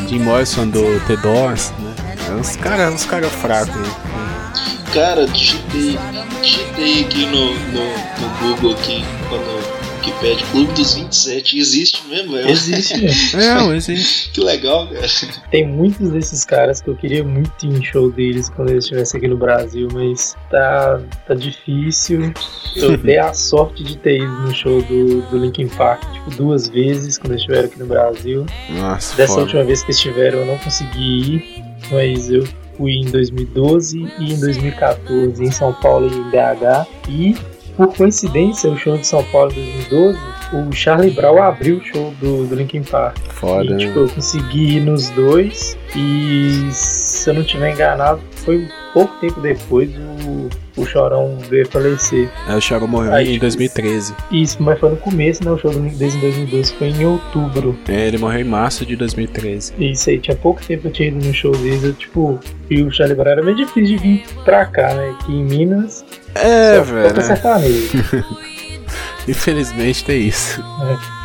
[0.07, 1.88] Jim Morrison do The Doors, né?
[2.29, 4.93] É uns caras uns cara fracos aí.
[4.93, 5.97] Cara, digitei,
[6.41, 11.59] digitei aqui no, no, no Google aqui, quando que pede Clube dos 27.
[11.59, 12.49] Existe mesmo, é?
[12.49, 13.39] Existe mesmo.
[13.39, 14.31] É, mas existe.
[14.31, 15.07] Que legal, cara.
[15.51, 19.17] Tem muitos desses caras que eu queria muito ir em show deles quando eles estivessem
[19.17, 22.33] aqui no Brasil, mas tá, tá difícil.
[22.75, 26.67] Eu dei a sorte de ter ido no show do, do Linkin Park, tipo, duas
[26.67, 28.45] vezes quando eles estiveram aqui no Brasil.
[28.69, 29.43] Nossa, Dessa foda.
[29.43, 32.43] última vez que estiveram eu não consegui ir, mas eu
[32.77, 36.87] fui em 2012 e em 2014 em São Paulo e em BH.
[37.09, 37.35] E,
[37.75, 40.19] por coincidência, o show de São Paulo em 2012,
[40.51, 43.17] o Charlie Brown abriu o show do, do Linkin Park.
[43.29, 43.77] Foda, E, né?
[43.77, 49.39] tipo, eu consegui ir nos dois e se eu não tiver enganado, foi pouco tempo
[49.41, 50.49] depois o,
[50.81, 52.29] o Chorão veio falecer.
[52.47, 54.15] É, o Charo morreu Aí, em tipo, 2013.
[54.31, 55.51] Isso, mas foi no começo, né?
[55.51, 57.77] O show do desde 2012 foi em outubro.
[57.87, 59.73] É, ele morreu em março de 2013.
[59.79, 62.91] Isso aí, tinha pouco tempo eu tinha ido no show deles, eu, tipo, e o
[62.91, 65.09] Charlie Brown era meio difícil de vir pra cá, né?
[65.19, 67.09] Aqui em Minas, É, velho.
[69.29, 70.63] Infelizmente tem isso.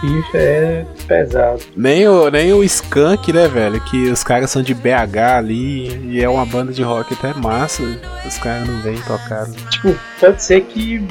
[0.00, 1.60] Ficha é pesado.
[1.74, 3.80] Nem o, nem o Skunk, né, velho?
[3.80, 7.82] Que os caras são de BH ali e é uma banda de rock até massa.
[8.26, 9.46] Os caras não vêm tocar.
[9.70, 11.02] Tipo, pode ser que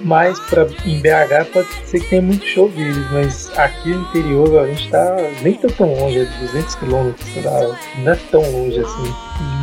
[0.00, 4.64] mais pra, em BH pode ser que tenha muito show deles, mas aqui no interior
[4.64, 7.28] a gente tá nem tá tão longe, é 200 quilômetros,
[7.98, 9.14] não é tão longe assim.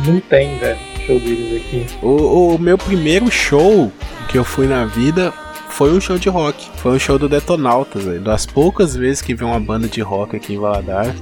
[0.06, 1.86] Não tem, velho, show deles aqui.
[2.02, 3.92] O, o meu primeiro show
[4.28, 5.32] que eu fui na vida
[5.70, 6.68] foi um show de rock.
[6.76, 8.20] Foi um show do Detonautas, velho.
[8.20, 11.14] Das poucas vezes que vi uma banda de rock aqui em Valadares.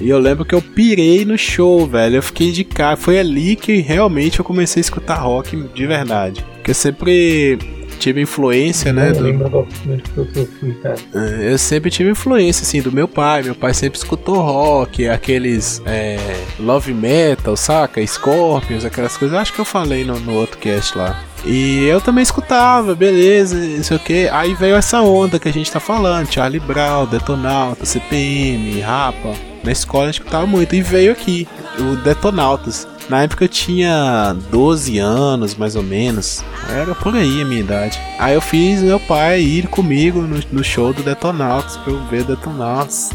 [0.00, 2.16] E eu lembro que eu pirei no show, velho.
[2.16, 2.96] Eu fiquei de cara.
[2.96, 6.44] Foi ali que realmente eu comecei a escutar rock de verdade.
[6.56, 7.58] Porque eu sempre
[7.98, 9.06] tive influência, né?
[9.06, 10.96] não do- lembro qual foi o primeiro show que eu fui, cara.
[11.14, 13.42] É, Eu sempre tive influência, assim, do meu pai.
[13.42, 16.18] Meu pai sempre escutou rock, aqueles é,
[16.60, 18.06] love metal, saca?
[18.06, 19.34] Scorpions, aquelas coisas.
[19.34, 21.22] Eu acho que eu falei no, no outro cast lá.
[21.44, 24.28] E eu também escutava, beleza, não sei o que.
[24.28, 29.34] Aí veio essa onda que a gente tá falando: Charlie Brown, Detonautas, CPM, Rapa.
[29.62, 30.74] Na escola a gente escutava muito.
[30.74, 31.46] E veio aqui,
[31.78, 32.88] o Detonautas.
[33.08, 36.42] Na época eu tinha 12 anos, mais ou menos.
[36.68, 37.98] Era por aí a minha idade.
[38.18, 42.24] Aí eu fiz meu pai ir comigo no, no show do Detonautas pra eu ver
[42.24, 43.10] Detonautas.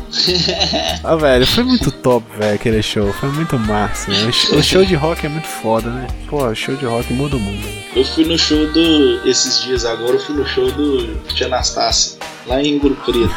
[1.03, 3.11] ah, velho, foi muito top, velho, aquele show.
[3.13, 4.09] Foi muito massa.
[4.11, 4.23] né?
[4.27, 6.07] O sh- O show de rock é muito foda, né?
[6.29, 7.59] Pô, o show de rock muda o mundo.
[7.65, 7.81] né?
[7.93, 9.27] Eu fui no show do.
[9.27, 13.31] Esses dias agora, eu fui no show do Tia Anastácia, lá em Ouro Preto.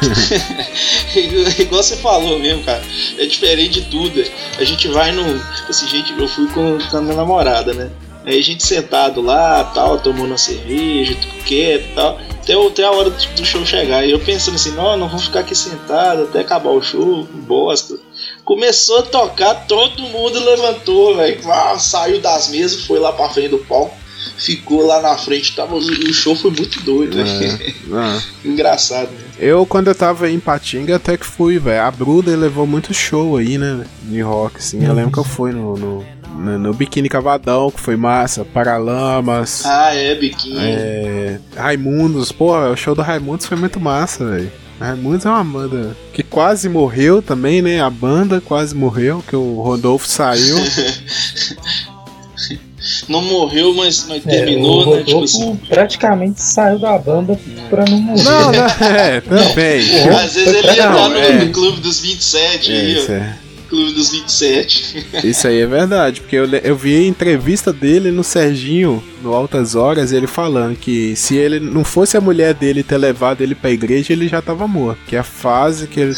[1.61, 2.83] Igual você falou mesmo, cara.
[3.19, 4.25] É diferente de tudo.
[4.59, 5.25] A gente vai no.
[5.25, 7.91] Tipo assim, gente, eu fui com, com a minha namorada, né?
[8.27, 12.19] Aí a gente sentado lá, tal, tomando uma cerveja, tudo quieto e tal.
[12.43, 14.05] Até, até a hora do do show chegar.
[14.07, 17.99] E eu pensando assim, não, não vamos ficar aqui sentado até acabar o show, bosta.
[18.43, 21.39] Começou a tocar, todo mundo levantou, velho.
[21.79, 24.04] Saiu das mesas, foi lá pra frente do palco.
[24.37, 27.75] Ficou lá na frente, tava, o show foi muito doido, velho.
[27.93, 28.21] Ah.
[28.45, 29.25] Engraçado, né?
[29.39, 31.83] Eu, quando eu tava em Patinga, até que fui, velho.
[31.83, 33.85] A Bruder levou muito show aí, né?
[34.03, 34.85] De rock, assim.
[34.85, 38.45] Eu lembro que eu fui no, no, no, no Biquíni Cavadão, que foi massa.
[38.45, 39.65] Paralamas.
[39.65, 40.59] Ah, é, biquinho.
[40.61, 44.51] É, Raimundos, pô, o show do Raimundos foi muito massa, velho.
[44.81, 47.81] Raimundos é uma banda que quase morreu também, né?
[47.81, 50.57] A banda quase morreu, que o Rodolfo saiu.
[53.09, 55.03] Não morreu, mas, mas É, terminou, o né?
[55.05, 55.57] Tipo assim.
[55.69, 57.39] praticamente saiu da banda
[57.71, 58.23] pra não morrer.
[58.23, 60.07] não, não, é, também.
[60.07, 61.33] Não, Às vezes ele ia não, no, é.
[61.45, 63.13] no Clube dos 27 É, aí, ó.
[63.13, 63.39] é.
[63.69, 65.07] Clube dos 27.
[65.25, 69.75] Isso aí é verdade, porque eu, eu vi a entrevista dele no Serginho, no Altas
[69.75, 73.71] Horas, ele falando que se ele não fosse a mulher dele ter levado ele pra
[73.71, 74.99] igreja, ele já tava morto.
[75.09, 76.15] Que é a fase que ele.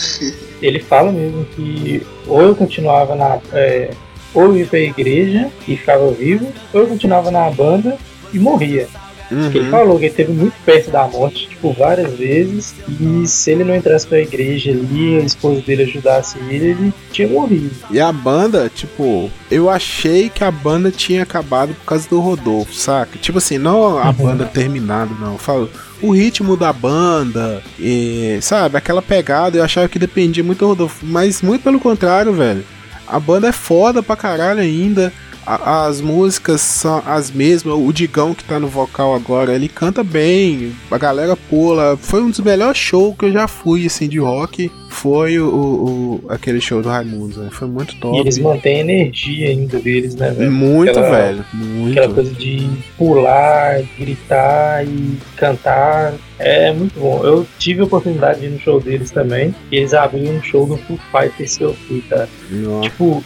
[0.60, 3.38] Ele fala mesmo que ou eu continuava na.
[3.52, 3.90] é,
[4.36, 7.96] ou eu ia pra igreja e ficava vivo, ou eu continuava na banda
[8.32, 8.86] e morria.
[9.28, 9.70] Porque Ele Uhum.
[9.72, 13.74] falou que ele teve muito perto da morte, tipo, várias vezes, e se ele não
[13.74, 17.72] entrasse pra igreja ali, a esposa dele ajudasse ele, ele tinha morrido.
[17.90, 22.72] E a banda, tipo, eu achei que a banda tinha acabado por causa do Rodolfo,
[22.72, 23.18] saca?
[23.18, 24.12] Tipo assim, não a Uhum.
[24.12, 25.32] banda terminada, não.
[25.32, 25.68] Eu falo,
[26.00, 31.04] o ritmo da banda, e, sabe, aquela pegada, eu achava que dependia muito do Rodolfo.
[31.04, 32.64] Mas muito pelo contrário, velho.
[33.06, 35.12] A banda é foda pra caralho ainda.
[35.46, 37.74] A- as músicas são as mesmas.
[37.78, 41.96] O Digão que tá no vocal agora, ele canta bem, a galera pula.
[41.96, 44.70] Foi um dos melhores shows que eu já fui, assim, de rock.
[44.88, 47.48] Foi o, o- aquele show do Raimundo, né?
[47.52, 48.16] Foi muito top.
[48.16, 50.50] E eles mantêm a energia ainda deles, né, velho?
[50.50, 51.44] Muito, Aquela- velho.
[51.52, 51.98] Muito.
[51.98, 56.14] Aquela coisa de pular, gritar e cantar.
[56.38, 57.20] É muito bom.
[57.24, 59.54] Eu tive a oportunidade de ir no show deles também.
[59.70, 62.28] E eles abriram um show no Foo Fighters que eu fui, cara.
[62.50, 62.88] Nossa.
[62.88, 63.24] Tipo,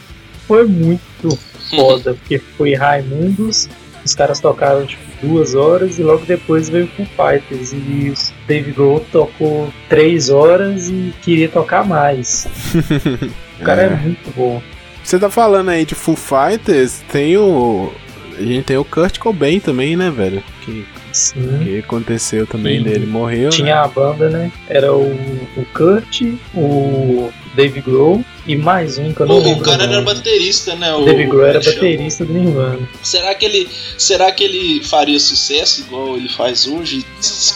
[0.51, 1.39] foi muito
[1.71, 3.69] foda, porque foi Raimundos,
[4.05, 8.15] os caras tocaram tipo duas horas e logo depois veio o Foo Fighters e o
[8.49, 12.49] Dave Grohl tocou três horas e queria tocar mais.
[13.61, 13.91] O cara é, É.
[13.97, 14.61] muito bom.
[15.05, 17.93] Você tá falando aí de Foo Fighters, tem o.
[18.39, 20.43] A gente tem o Kurt Cobain também, né, velho?
[20.65, 21.59] Que, Sim.
[21.63, 22.85] que aconteceu também Sim.
[22.85, 23.45] dele, morreu.
[23.45, 23.51] né?
[23.51, 24.51] Tinha a banda, né?
[24.67, 26.23] Era o, o Kurt,
[26.55, 29.61] o Dave Grohl e mais um que eu não O, lembro.
[29.61, 30.93] o cara era baterista, né?
[30.95, 32.89] O Dave Grohl era baterista do Nirvana.
[33.03, 37.05] Será que ele, será que ele faria sucesso igual ele faz hoje,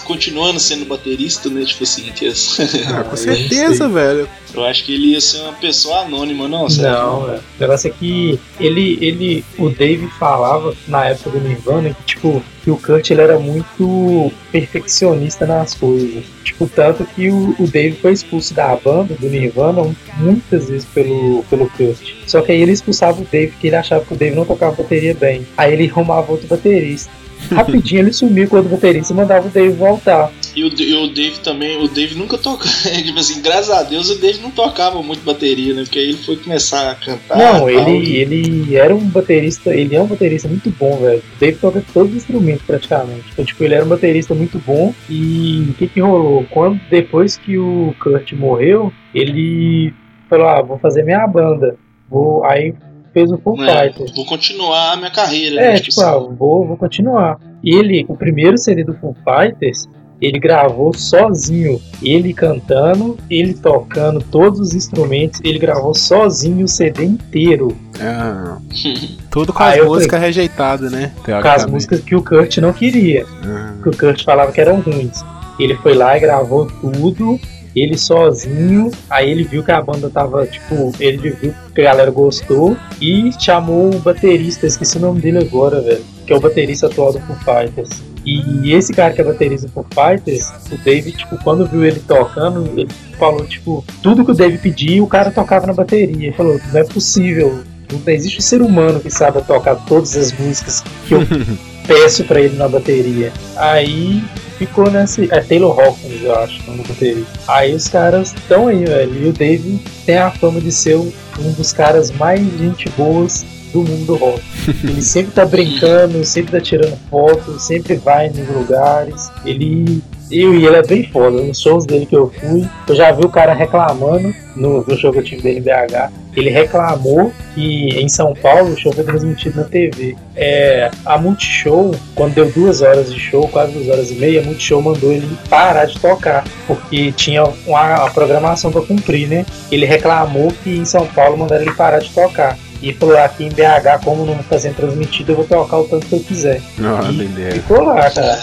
[0.04, 1.64] continuando sendo baterista, né?
[1.64, 2.59] Tipo assim, que as-
[2.92, 4.28] Ah, com certeza, velho.
[4.54, 6.68] eu acho que ele ia ser uma pessoa anônima, não?
[6.70, 7.37] Será Não, é.
[7.37, 12.42] o negócio é que ele, ele, o Dave falava na época do Nirvana que, tipo,
[12.62, 16.22] que o Kurt ele era muito perfeccionista nas coisas.
[16.42, 19.83] Tipo, tanto que o, o Dave foi expulso da banda do Nirvana
[20.18, 22.14] muitas vezes pelo, pelo Kurt.
[22.27, 24.77] Só que aí ele expulsava o Dave porque ele achava que o Dave não tocava
[24.77, 25.47] bateria bem.
[25.57, 27.11] Aí ele arrumava outro baterista.
[27.51, 30.33] Rapidinho ele sumiu com o outro baterista e mandava o Dave voltar.
[30.55, 32.70] E o, e o Dave também, o Dave nunca tocava.
[33.03, 35.83] tipo assim, graças a Deus o Dave não tocava muito bateria, né?
[35.83, 37.37] Porque aí ele foi começar a cantar.
[37.37, 41.23] Não, tal, ele, ele era um baterista, ele é um baterista muito bom, velho.
[41.37, 43.25] O Dave toca todos os instrumentos praticamente.
[43.33, 44.94] Então, tipo, ele era um baterista muito bom.
[45.09, 46.47] E o que que rolou?
[46.51, 49.92] Quando, depois que o Kurt morreu, ele
[50.38, 51.77] falou, ah, vou fazer minha banda.
[52.09, 52.75] Vou, aí
[53.12, 54.14] fez o Full É, Fighters.
[54.14, 55.79] vou continuar a minha carreira, É, né?
[55.81, 57.38] tipo, ah, vou, vou continuar.
[57.62, 59.88] E ele, o primeiro CD do Foo Fighters,
[60.20, 61.81] ele gravou sozinho.
[62.03, 67.77] Ele cantando, ele tocando todos os instrumentos, ele gravou sozinho o CD inteiro.
[68.01, 68.59] Ah,
[69.31, 71.12] tudo com as músicas rejeitadas, né?
[71.25, 73.25] Com as músicas que o Kurt não queria.
[73.44, 75.23] Ah, Que o Kurt falava que eram ruins.
[75.59, 77.38] Ele foi lá e gravou tudo.
[77.75, 82.11] Ele sozinho, aí ele viu que a banda tava, tipo, ele viu que a galera
[82.11, 86.87] gostou e chamou o baterista, esqueci o nome dele agora, velho, que é o baterista
[86.87, 88.03] atual do Foo Fighters.
[88.25, 92.67] E esse cara que é baterista do Fighters, o Dave, tipo, quando viu ele tocando,
[92.75, 96.29] ele falou, tipo, tudo que o Dave pedia, o cara tocava na bateria.
[96.29, 100.33] Ele falou, não é possível, não existe um ser humano que saiba tocar todas as
[100.33, 101.21] músicas que eu
[101.87, 103.33] peço pra ele na bateria.
[103.57, 104.23] Aí
[104.59, 105.29] ficou nesse.
[105.33, 107.33] É Taylor Hawkins, eu acho, do baterista.
[107.49, 109.25] Aí os caras estão aí, velho.
[109.25, 113.83] E o Dave tem a fama de ser um dos caras mais gente boas do
[113.83, 114.42] mundo do rock.
[114.85, 119.31] Ele sempre tá brincando, sempre tá tirando fotos, sempre vai nos lugares.
[119.44, 120.03] Ele.
[120.31, 121.43] E ele é bem foda.
[121.43, 125.13] Nos shows dele que eu fui, eu já vi o cara reclamando no, no show
[125.13, 126.11] que eu tive dele em BH.
[126.37, 130.17] Ele reclamou que em São Paulo o show foi transmitido na TV.
[130.35, 134.45] É, a Multishow, quando deu duas horas de show, quase duas horas e meia, a
[134.45, 139.47] Multishow mandou ele parar de tocar, porque tinha uma, uma programação para cumprir, né?
[139.71, 142.59] Ele reclamou que em São Paulo mandaram ele parar de tocar.
[142.83, 146.07] E falou, aqui em BH, como não está sendo transmitido, eu vou tocar o tanto
[146.07, 146.61] que eu quiser.
[146.99, 147.11] não,
[147.51, 148.39] E ficou lá, cara.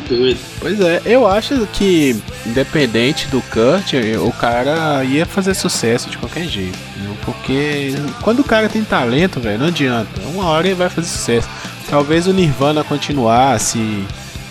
[0.00, 0.38] Que doido.
[0.60, 6.46] Pois é, eu acho que, independente do Kurt, o cara ia fazer sucesso de qualquer
[6.46, 6.78] jeito.
[7.24, 10.20] Porque quando o cara tem talento, velho, não adianta.
[10.34, 11.48] Uma hora ele vai fazer sucesso.
[11.88, 13.78] Talvez o Nirvana continuasse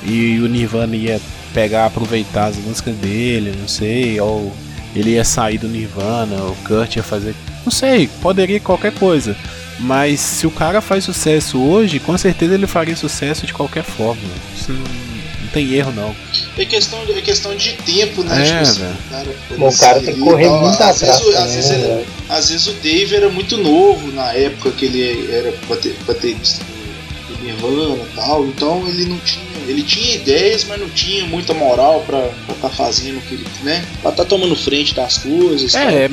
[0.04, 1.22] e o Nirvana ia
[1.54, 4.52] pegar, aproveitar as músicas dele, não sei, ou
[4.96, 7.36] ele ia sair do Nirvana, o Kurt ia fazer.
[7.64, 9.36] Não sei, poderia qualquer coisa.
[9.80, 14.22] Mas se o cara faz sucesso hoje, com certeza ele faria sucesso de qualquer forma.
[14.68, 15.13] Não
[15.54, 16.16] tem erro, não.
[16.58, 18.42] É questão, é questão de tempo, né?
[18.42, 18.96] É, Tipo assim, velho.
[19.10, 21.22] cara, Bom, o cara tem que correr muito às atrás.
[21.22, 22.06] vezes, o- às, vezes né, velho?
[22.30, 27.36] às vezes o Dave era muito novo na época que ele era bate- baterista do,
[27.38, 29.54] do Nirvana e tal, então ele não tinha.
[29.66, 33.86] Ele tinha ideias, mas não tinha muita moral pra estar fazendo o que ele, né?
[34.02, 35.72] Pra estar tomando frente das coisas.
[35.72, 35.84] tal.
[35.90, 36.10] É,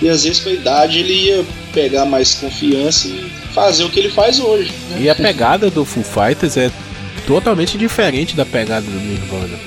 [0.00, 4.00] E às vezes com a idade ele ia pegar mais confiança e fazer o que
[4.00, 4.72] ele faz hoje.
[4.90, 5.02] Né?
[5.02, 6.70] e a pegada do Foo Fighters é
[7.26, 9.58] totalmente diferente da pegada do Nirvana.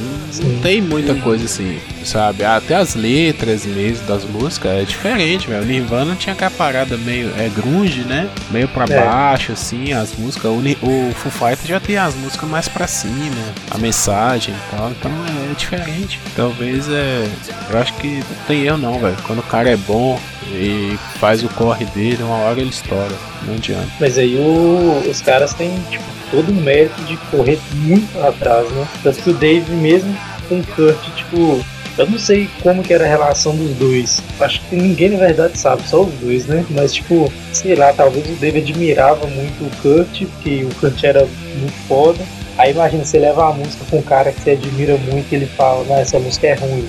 [0.00, 0.60] Não, Sim.
[0.62, 1.78] tem muita coisa assim.
[2.08, 2.44] Sabe?
[2.44, 5.62] Até as letras mesmo das músicas é diferente, velho.
[5.62, 8.28] O Nirvana tinha aquela parada meio é grunge, né?
[8.50, 9.04] Meio pra É.
[9.04, 10.50] baixo, assim, as músicas.
[10.50, 13.34] O, o Foo Fighters já tem as músicas mais pra cima,
[13.70, 14.90] a mensagem e tal.
[14.90, 16.18] Então é, é diferente.
[16.34, 17.26] Talvez é.
[17.70, 19.16] Eu acho que não tem erro não, velho.
[19.26, 20.18] Quando o cara é bom
[20.50, 23.14] e faz o corre dele, uma hora ele estoura.
[23.46, 23.88] Não adianta.
[24.00, 28.86] Mas aí o- os caras têm tipo, todo um mérito de correr muito atrás, né?
[29.02, 30.16] Tanto que o Dave mesmo
[30.48, 31.64] com o Kurt, tipo,
[31.98, 34.22] eu não sei como que era a relação dos dois.
[34.40, 36.64] Acho que ninguém na verdade sabe, só os dois, né?
[36.70, 41.26] Mas tipo, sei lá, talvez o Dave admirava muito o Kurt, porque o Kurt era
[41.56, 42.18] muito foda.
[42.56, 45.46] Aí imagina, você leva a música com um cara que você admira muito e ele
[45.46, 46.88] fala, não, essa música é ruim,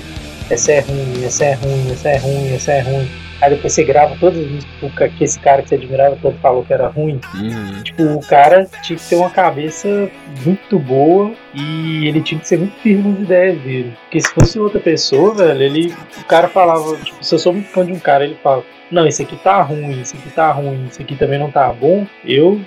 [0.49, 3.09] essa é ruim, essa é ruim, essa é ruim, essa é ruim.
[3.41, 6.63] Aí depois você grava todas as músicas que esse cara que você admirava tanto falou
[6.63, 7.19] que era ruim.
[7.35, 7.83] Uhum.
[7.83, 10.09] Tipo, o cara tinha que ter uma cabeça
[10.45, 13.93] muito boa e ele tinha que ser muito firme nas ideias dele.
[14.03, 15.93] Porque se fosse outra pessoa, velho, ele.
[16.19, 19.07] O cara falava, tipo, se eu sou muito fã de um cara, ele fala, não,
[19.07, 22.59] esse aqui tá ruim, esse aqui tá ruim, esse aqui também não tá bom, eu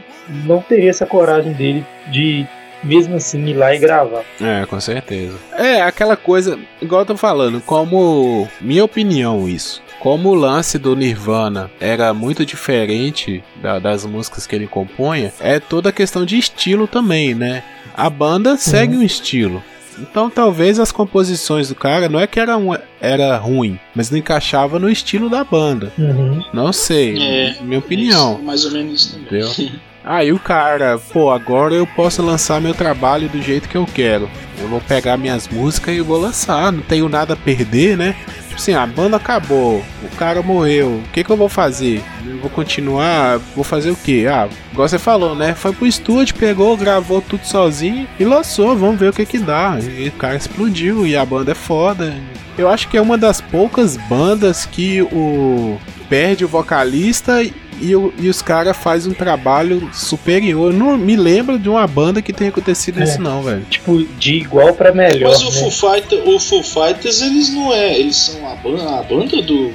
[0.45, 2.47] não teria essa coragem dele de
[2.83, 4.25] mesmo assim ir lá e gravar.
[4.41, 5.37] É, com certeza.
[5.53, 8.49] É, aquela coisa, igual eu tô falando, como.
[8.61, 9.83] Minha opinião, isso.
[10.03, 15.61] Como o lance do Nirvana era muito diferente da- das músicas que ele compunha, é
[15.61, 17.63] toda a questão de estilo também, né?
[17.97, 19.63] A banda segue um estilo.
[19.97, 24.19] Então talvez as composições do cara não é que era, um, era ruim, mas não
[24.19, 25.93] encaixava no estilo da banda.
[25.97, 26.43] Uhum.
[26.53, 28.35] Não sei, É, minha opinião.
[28.35, 29.41] Isso, mais ou menos isso também.
[29.45, 29.71] Entendeu?
[30.05, 34.29] Aí o cara, pô, agora eu posso lançar meu trabalho do jeito que eu quero.
[34.61, 38.17] Eu vou pegar minhas músicas e vou lançar, não tenho nada a perder, né?
[38.53, 42.03] Tipo assim, a banda acabou, o cara morreu, o que que eu vou fazer?
[42.27, 44.27] Eu vou continuar, vou fazer o quê?
[44.31, 45.55] Ah, igual você falou, né?
[45.55, 49.79] Foi pro estúdio, pegou, gravou tudo sozinho e lançou, vamos ver o que que dá.
[49.81, 52.15] E o cara explodiu e a banda é foda.
[52.59, 55.79] Eu acho que é uma das poucas bandas que o
[56.11, 57.43] perde o vocalista
[57.83, 60.73] e, o- e os caras fazem um trabalho superior.
[60.73, 63.05] Eu não me lembro de uma banda que tenha acontecido É.
[63.05, 63.65] isso, não, velho.
[63.69, 65.31] Tipo, de igual pra melhor.
[65.31, 65.51] Mas o né?
[65.53, 67.99] Foo, Fighter, o Foo Fighters, eles não é.
[67.99, 69.73] Eles são a banda, a banda do.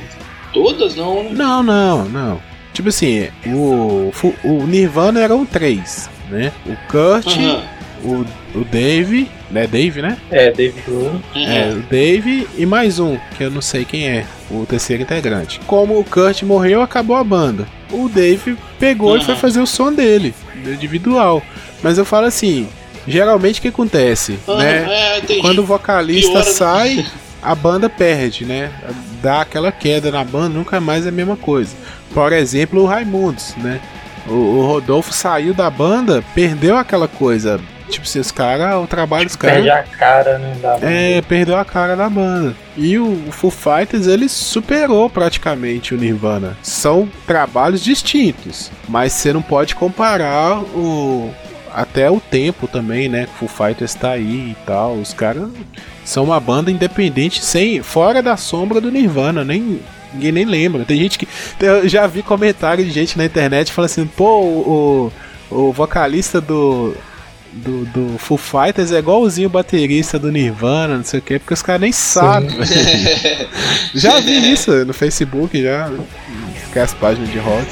[0.54, 1.30] Todas, não, né?
[1.34, 2.42] Não, não, não.
[2.74, 4.12] Tipo assim, o,
[4.44, 6.52] o Nirvana eram três, né?
[6.66, 7.36] O Kurt.
[8.04, 8.26] O,
[8.56, 9.68] o Dave, né?
[9.68, 10.18] Dave, né?
[10.32, 11.22] É, David Grohl.
[11.36, 15.60] É, o Dave e mais um, que eu não sei quem é, o terceiro integrante.
[15.68, 17.68] Como o Kurt morreu, acabou a banda.
[17.92, 19.26] O Dave pegou e Uhum.
[19.26, 20.34] foi fazer o som dele,
[20.66, 21.42] individual.
[21.82, 22.68] Mas eu falo assim,
[23.08, 25.20] geralmente o que acontece, Ah, né?
[25.30, 25.40] é.
[25.42, 27.06] Quando o vocalista sai,
[27.42, 28.72] a banda perde, né?
[29.22, 31.76] Dá aquela queda na banda, nunca mais é a mesma coisa.
[32.14, 33.80] Por exemplo, o Raimundos, né?
[34.28, 37.60] O, o Rodolfo saiu da banda, perdeu aquela coisa.
[37.90, 39.64] Tipo, se os caras, o trabalho dos caras.
[39.64, 40.58] Perde a cara, né?
[40.62, 42.56] Da É, perdeu a cara da banda.
[42.76, 46.58] E o Foo Fighters, ele superou praticamente o Nirvana.
[46.62, 51.32] São trabalhos distintos, mas você não pode comparar o
[51.74, 53.26] até o tempo também, né?
[53.26, 54.94] Que o Foo Fighters tá aí e tal.
[54.96, 55.50] Os caras
[56.04, 59.80] são uma banda independente sem fora da sombra do Nirvana, nem
[60.14, 60.86] ninguém nem lembra.
[60.86, 61.28] Tem gente que
[61.60, 65.12] eu já vi comentário de gente na internet falando assim, pô, o,
[65.52, 66.96] o, o vocalista do
[67.54, 71.54] do, do Foo Fighters é igualzinho o baterista do Nirvana, não sei o que, porque
[71.54, 72.50] os caras nem sabem.
[73.94, 75.90] já vi isso no Facebook, já.
[76.72, 77.66] Que é as páginas de rock.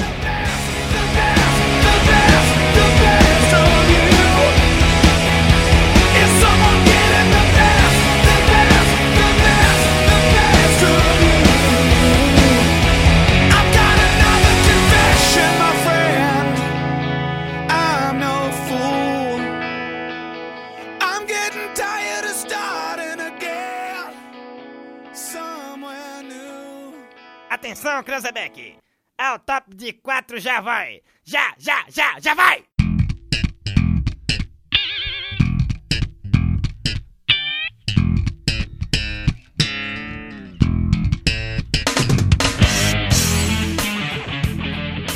[27.95, 28.75] Atenção, Cranzebeck!
[29.17, 31.01] Ao top de quatro já vai!
[31.23, 32.63] Já, já, já, já vai!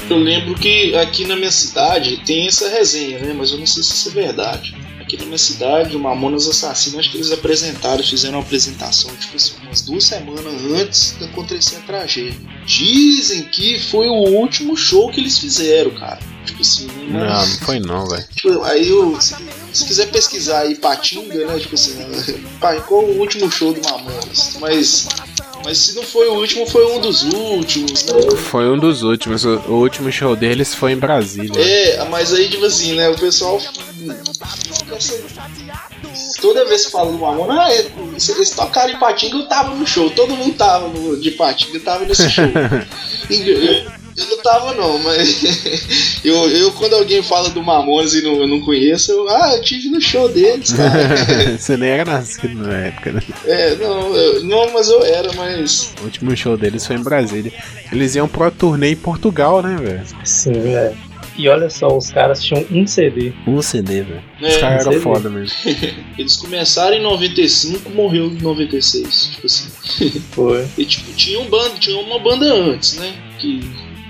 [0.10, 3.34] Eu lembro que aqui na minha cidade tem essa resenha, né?
[3.34, 4.79] Mas eu não sei se isso é verdade.
[5.10, 9.36] Aqui na minha cidade, o Mamonas Assassino, acho que eles apresentaram, fizeram uma apresentação, tipo
[9.38, 10.46] assim, umas duas semanas
[10.80, 12.40] antes de acontecer a tragédia.
[12.64, 16.20] Dizem que foi o último show que eles fizeram, cara.
[16.46, 18.24] Tipo assim, Não, uma- não foi não, velho.
[18.36, 19.36] Tipo, aí eu, se,
[19.74, 21.58] se quiser pesquisar aí Patinga, né?
[21.60, 21.96] Tipo assim,
[22.62, 24.58] pá, qual o último show do Mamonas?
[24.60, 25.08] Mas,
[25.64, 28.14] mas se não foi o último, foi um dos últimos, né?
[28.38, 29.46] Foi um dos últimos.
[29.46, 31.62] O, último show deles foi em Brasília.
[31.62, 33.10] É, mas aí, tipo assim, né?
[33.10, 33.60] O pessoal
[36.42, 39.86] Toda vez que falo do Mamona, ah, eles, eles tocaram em Patinga, eu tava no
[39.86, 40.10] show.
[40.10, 42.46] Todo mundo tava no, de Patinga, eu tava nesse show.
[43.30, 48.36] eu, eu não tava não, mas eu, eu quando alguém fala do Mamonas e não,
[48.36, 51.58] eu não conheço, eu, ah, eu tive no show deles, cara.
[51.58, 53.22] Você nem era nascido na época, né?
[53.46, 55.94] É, não, eu, não, mas eu era, mas.
[56.02, 57.52] O último show deles foi em Brasília.
[57.92, 60.04] Eles iam pro turnê em Portugal, né, velho?
[60.24, 61.10] Sim, velho.
[61.40, 63.32] E olha só, os caras tinham um CD.
[63.48, 64.22] Um CD, velho.
[64.42, 65.56] É, Os caras um eram foda mesmo.
[66.20, 69.70] Eles começaram em 95, morreu em 96, tipo assim.
[70.32, 70.68] Foi.
[70.78, 73.14] E tipo, tinha um bando, tinha uma banda antes, né?
[73.40, 73.62] Que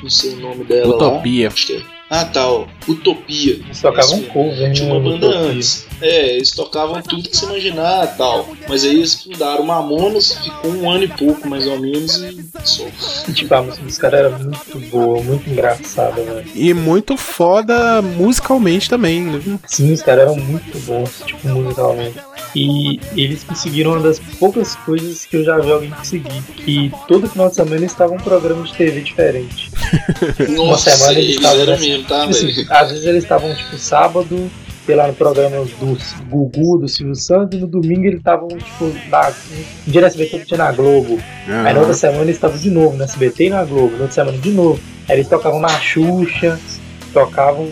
[0.02, 1.50] não sei o nome dela Utopia.
[1.50, 1.76] lá.
[1.76, 2.00] É.
[2.12, 2.66] Ah, tá, ó.
[2.88, 3.54] Utopia.
[3.54, 4.94] Eles tocavam cover, Tinha né?
[4.96, 5.40] uma banda Utopia.
[5.52, 5.86] antes.
[6.02, 8.50] É, eles tocavam tudo que você imaginar e tal.
[8.68, 12.86] Mas aí eles fundaram Mamonas, ficou um ano e pouco mais ou menos e só.
[13.28, 16.48] E, tipo, a música dos caras era muito boa, muito engraçada, velho.
[16.56, 19.60] E muito foda musicalmente também, né?
[19.68, 22.18] Sim, os caras eram muito bons, tipo, musicalmente.
[22.56, 26.42] E eles conseguiram uma das poucas coisas que eu já vi alguém conseguir.
[26.56, 29.70] Que todo final de semana eles estavam um programa de TV diferente.
[30.56, 33.78] Nossa, semana eles eles estavam nessa- mesmo, tá, Tipo assim, às vezes eles estavam, tipo,
[33.78, 34.52] sábado,
[34.86, 35.98] sei lá, no programa do
[36.30, 39.32] Gugu, do Silvio Santos, e no domingo eles estavam, tipo, na,
[39.88, 41.20] em dia SBT que tinha na Globo.
[41.48, 44.12] Aí na outra semana eles estavam de novo no SBT e na Globo, na outra
[44.12, 44.80] semana de novo.
[45.08, 46.60] Aí eles tocavam na Xuxa,
[47.14, 47.70] tocavam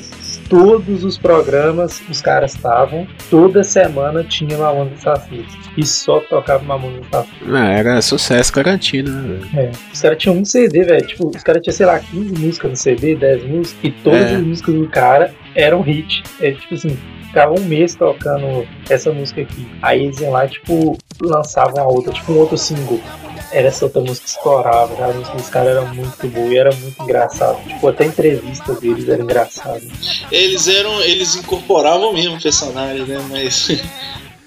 [0.49, 5.53] todos os programas, os caras estavam, toda semana tinha Mamonas Assassinos.
[5.77, 7.53] E só tocava Mamonas Assassinos.
[7.55, 9.39] Ah, era sucesso garantido, né?
[9.55, 9.71] É.
[9.93, 11.05] Os caras tinham um CD, velho.
[11.07, 14.35] Tipo, os caras tinham, sei lá, 15 músicas no CD, 10 músicas, e todas É.
[14.35, 16.23] as músicas do cara eram hit.
[16.41, 16.97] É tipo assim,
[17.37, 19.67] ficava um mês tocando essa música aqui.
[19.81, 22.99] Aí eles iam lá tipo, lançavam a outra, tipo um outro single.
[23.51, 25.05] Era essa outra música que estourava.
[25.05, 27.63] A música dos caras era muito boa e era muito engraçado.
[27.63, 29.81] Tipo, até a entrevista deles era engraçada.
[30.31, 30.99] Eles eram.
[31.01, 33.17] Eles incorporavam mesmo o personagem, né?
[33.29, 33.67] Mas.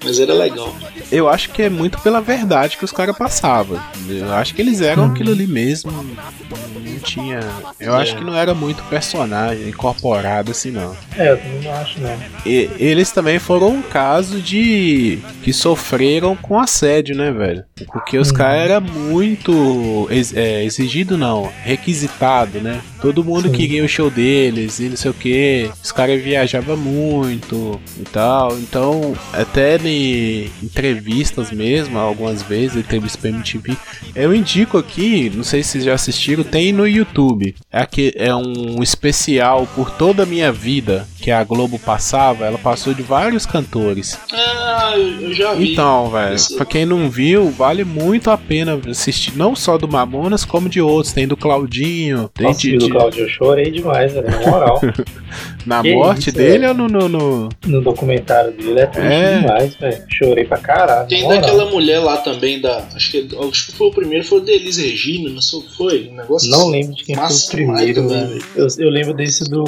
[0.04, 0.74] Mas era legal.
[1.12, 3.78] Eu acho que é muito pela verdade que os caras passavam.
[4.08, 5.90] Eu acho que eles eram aquilo ali mesmo.
[5.92, 7.40] Não tinha.
[7.78, 10.94] Eu acho que não era muito personagem incorporado assim, não.
[11.16, 12.18] É, eu também não acho, não.
[12.46, 15.18] E eles também foram um caso de.
[15.42, 17.64] que sofreram com assédio, né, velho?
[17.92, 18.36] Porque os Uhum.
[18.36, 20.06] caras eram muito.
[20.10, 22.80] ex- é, exigido, não, requisitado, né?
[23.00, 23.54] Todo mundo Sim.
[23.54, 25.70] queria o show deles e não sei o que.
[25.82, 28.52] Os caras viajavam muito e tal.
[28.58, 33.76] Então, até em entrevistas mesmo, algumas vezes, entrevistas pra MTV,
[34.14, 37.54] eu indico aqui, não sei se vocês já assistiram, tem no YouTube.
[37.72, 42.44] É, aqui, é um especial por toda a minha vida que a Globo passava.
[42.46, 44.18] Ela passou de vários cantores.
[44.32, 45.72] Ah, eu já vi.
[45.72, 50.44] Então, velho, pra quem não viu, vale muito a pena assistir, não só do Mamonas,
[50.44, 51.12] como de outros.
[51.12, 54.80] Tem do Claudinho, tem Nossa, de, do de- Claudio, eu chorei demais, velho, na moral.
[55.66, 56.68] na que morte isso, dele velho.
[56.70, 56.88] ou no.
[56.88, 59.38] no, no- no documentário dele é triste É.
[59.40, 60.02] demais, velho.
[60.08, 61.08] Chorei pra caralho.
[61.08, 61.40] Tem moral.
[61.40, 62.78] daquela mulher lá também da.
[62.94, 65.62] Acho que, acho que foi o primeiro, foi o da Elis Regina, não sei o
[65.62, 66.08] que foi.
[66.12, 68.44] Um negócio Não lembro de quem foi o primeiro, demais, velho.
[68.56, 69.64] Eu, eu lembro desse do.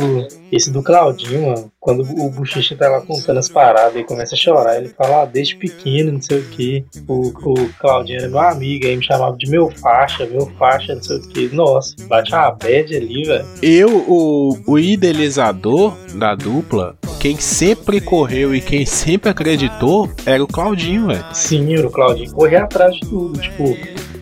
[0.50, 1.70] Esse do Claudinho, mano.
[1.80, 4.76] Quando o Bochecha tá lá contando as paradas e começa a chorar.
[4.76, 6.84] Ele fala, ah, desde pequeno, não sei o que.
[7.08, 11.02] O, o Claudinho era meu amigo, aí me chamava de meu faixa, meu faixa, não
[11.02, 11.48] sei o que.
[11.52, 13.44] Nossa, bate uma bad ali, velho.
[13.60, 20.46] Eu, o, o idealizador da dupla, quem sempre correu e quem sempre acreditou era o
[20.46, 21.24] Claudinho, velho.
[21.32, 23.38] Sim, o Claudinho corria atrás de tudo.
[23.38, 23.76] Tipo,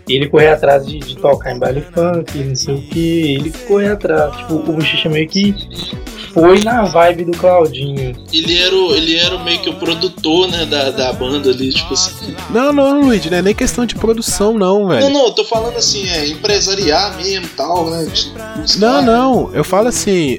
[0.08, 3.34] ele corria atrás de, de tocar em baile funk, não sei o que.
[3.34, 4.36] Ele corria atrás.
[4.36, 5.54] Tipo, o Bochecha meio que
[6.32, 8.14] foi na vibe do Claudinho.
[8.32, 11.70] Ele era, o, ele era o meio que o produtor, né, da, da banda ali,
[11.70, 12.34] tipo assim.
[12.50, 15.00] Não, não, Luigi, não é nem questão de produção, não, velho.
[15.02, 18.06] Não, não, eu tô falando assim, é empresariar mesmo e tal, né?
[18.78, 20.38] Não, caras- não, eu falo assim,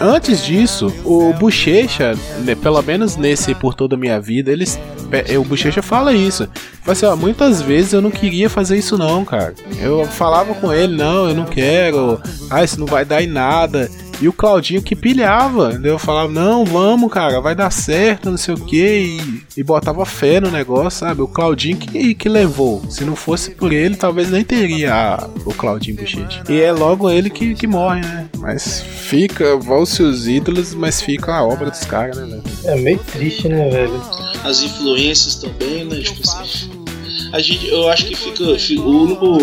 [0.00, 4.78] antes disso, o Bochecha, né, pelo menos nesse Por Toda a Minha Vida, eles,
[5.10, 6.48] pe- o Bochecha fala isso.
[6.82, 9.54] Fala assim, ó, muitas vezes eu não queria fazer isso não, cara.
[9.80, 12.20] Eu falava com ele, não, eu não quero,
[12.50, 13.90] ah, isso não vai dar em nada.
[14.22, 15.94] E o Claudinho que pilhava, entendeu?
[15.94, 20.06] eu falava, não, vamos, cara, vai dar certo, não sei o que, e, e botava
[20.06, 21.20] fé no negócio, sabe?
[21.22, 22.82] O Claudinho que, que levou.
[22.88, 26.44] Se não fosse por ele, talvez nem teria a- o Claudinho Bochecha.
[26.48, 28.28] E é logo ele que, que morre, né?
[28.38, 32.42] Mas fica, vão-se os ídolos, mas fica a obra dos caras, né, velho?
[32.64, 34.00] É meio triste, né, velho?
[34.44, 36.00] as influências também, né?
[36.00, 36.70] Tipo assim,
[37.32, 39.38] a gente, eu acho que fica, fica- o único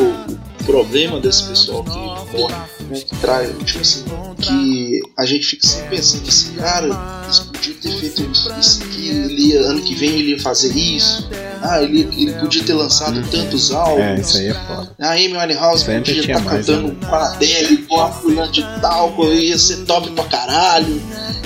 [0.65, 1.91] problema desse pessoal que
[2.37, 2.53] morre,
[2.89, 4.03] né, que traz, tipo assim,
[4.37, 9.41] que a gente fica sempre pensando assim, cara, eles podiam ter feito isso aqui, ele
[9.53, 11.29] ia- ano que vem ele ia fazer isso,
[11.61, 14.95] ah, ele, ele podia ter lançado tantos álbuns, É, isso aí é foda.
[14.99, 16.95] a Amy Winehouse Sempre podia estar mais, cantando né?
[17.07, 21.01] com a Adele, com a fulana de tal, ia ser top pra caralho.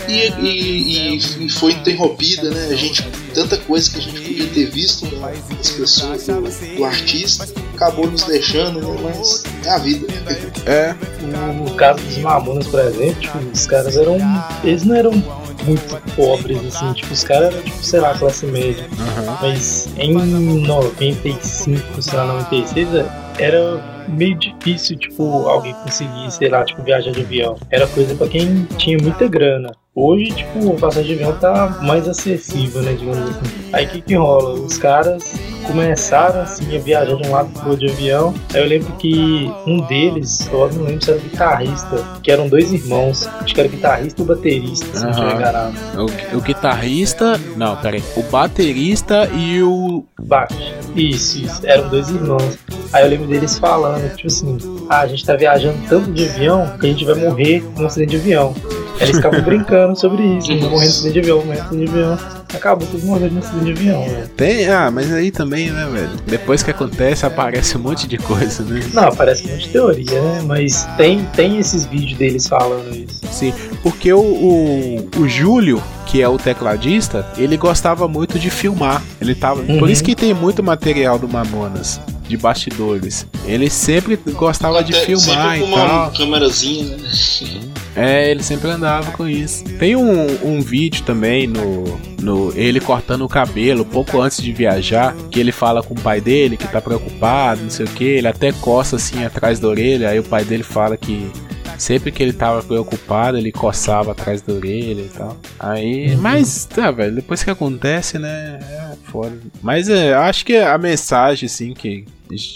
[0.07, 2.67] E, e, e, foi interrompida, né?
[2.71, 7.47] A gente, tanta coisa que a gente podia ter visto das pessoas, do, do artista,
[7.73, 9.01] acabou nos deixando, né?
[9.03, 10.07] Mas é a vida.
[10.65, 10.95] É.
[11.53, 14.17] No caso dos Mamonas, por exemplo, tipo, os caras eram.
[14.63, 15.11] Eles não eram
[15.63, 18.85] muito pobres, assim, tipo, os caras eram, tipo, sei lá, classe média.
[18.91, 19.37] Uhum.
[19.41, 22.87] Mas em 95, sei lá, 96,
[23.37, 27.55] era meio difícil, tipo, alguém conseguir, sei lá, tipo, viajar de avião.
[27.69, 29.71] Era coisa para quem tinha muita grana.
[29.95, 33.69] Hoje, tipo, o passagem de avião tá mais acessível, né, digamos assim.
[33.71, 34.53] Aí o que que rola?
[34.59, 35.35] Os caras
[35.67, 38.33] começaram, assim, a viajar de um lado pro outro de avião.
[38.53, 42.73] Aí eu lembro que um deles, eu não lembro se era guitarrista, que eram dois
[42.73, 43.27] irmãos.
[43.27, 45.75] Acho que era guitarrista e baterista, se não estiver enganado.
[45.95, 47.39] O, o guitarrista...
[47.55, 48.03] Não, peraí.
[48.17, 50.03] O baterista e o...
[50.23, 50.57] Baixo.
[50.95, 51.61] Isso, isso.
[51.67, 52.57] Eram dois irmãos.
[52.93, 56.77] Aí eu lembro deles falando, tipo assim, ah, a gente tá viajando tanto de avião
[56.79, 58.53] que a gente vai morrer num acidente de avião.
[58.99, 62.19] Eles ficavam brincando sobre isso, morrendo no acidente de avião, morrendo no acidente de avião.
[62.53, 64.27] Acabou tudo morrendo no acidente de avião, né?
[64.37, 66.11] Tem, ah, mas aí também, né, velho?
[66.27, 68.79] Depois que acontece, aparece um monte de coisa, né?
[68.93, 70.41] Não, aparece um monte de teoria, né?
[70.45, 73.21] Mas tem, tem esses vídeos deles falando isso.
[73.31, 79.01] Sim, porque o, o, o Júlio, que é o tecladista, ele gostava muito de filmar.
[79.19, 79.61] Ele tava.
[79.61, 79.79] Uhum.
[79.79, 81.99] Por isso que tem muito material do Mamonas.
[82.27, 83.27] De bastidores.
[83.45, 86.11] Ele sempre gostava de Até filmar sempre e tal.
[86.11, 87.09] câmerazinha, né?
[87.95, 89.63] É, ele sempre andava com isso.
[89.77, 95.15] Tem um, um vídeo também no, no ele cortando o cabelo pouco antes de viajar,
[95.29, 98.03] que ele fala com o pai dele que tá preocupado, não sei o que.
[98.03, 101.29] Ele até coça assim atrás da orelha, aí o pai dele fala que
[101.77, 105.37] sempre que ele tava preocupado, ele coçava atrás da orelha e tal.
[105.59, 109.37] Aí, mas, tá, velho, depois que acontece, né, é foda.
[109.61, 112.05] Mas é, acho que a mensagem, assim, que,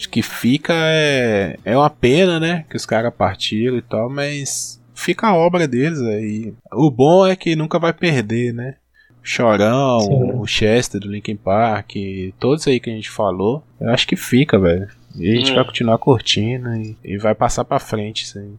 [0.10, 5.28] que fica é, é uma pena, né, que os caras partiram e tal, mas fica
[5.28, 6.54] a obra deles aí.
[6.74, 8.76] O bom é que nunca vai perder, né?
[9.22, 10.32] Chorão, Sim.
[10.40, 11.92] o Chester do Linkin Park,
[12.40, 14.88] todos aí que a gente falou, eu acho que fica, velho.
[15.16, 15.56] E a gente Hum.
[15.56, 18.52] vai continuar curtindo e, e vai passar pra frente isso aí.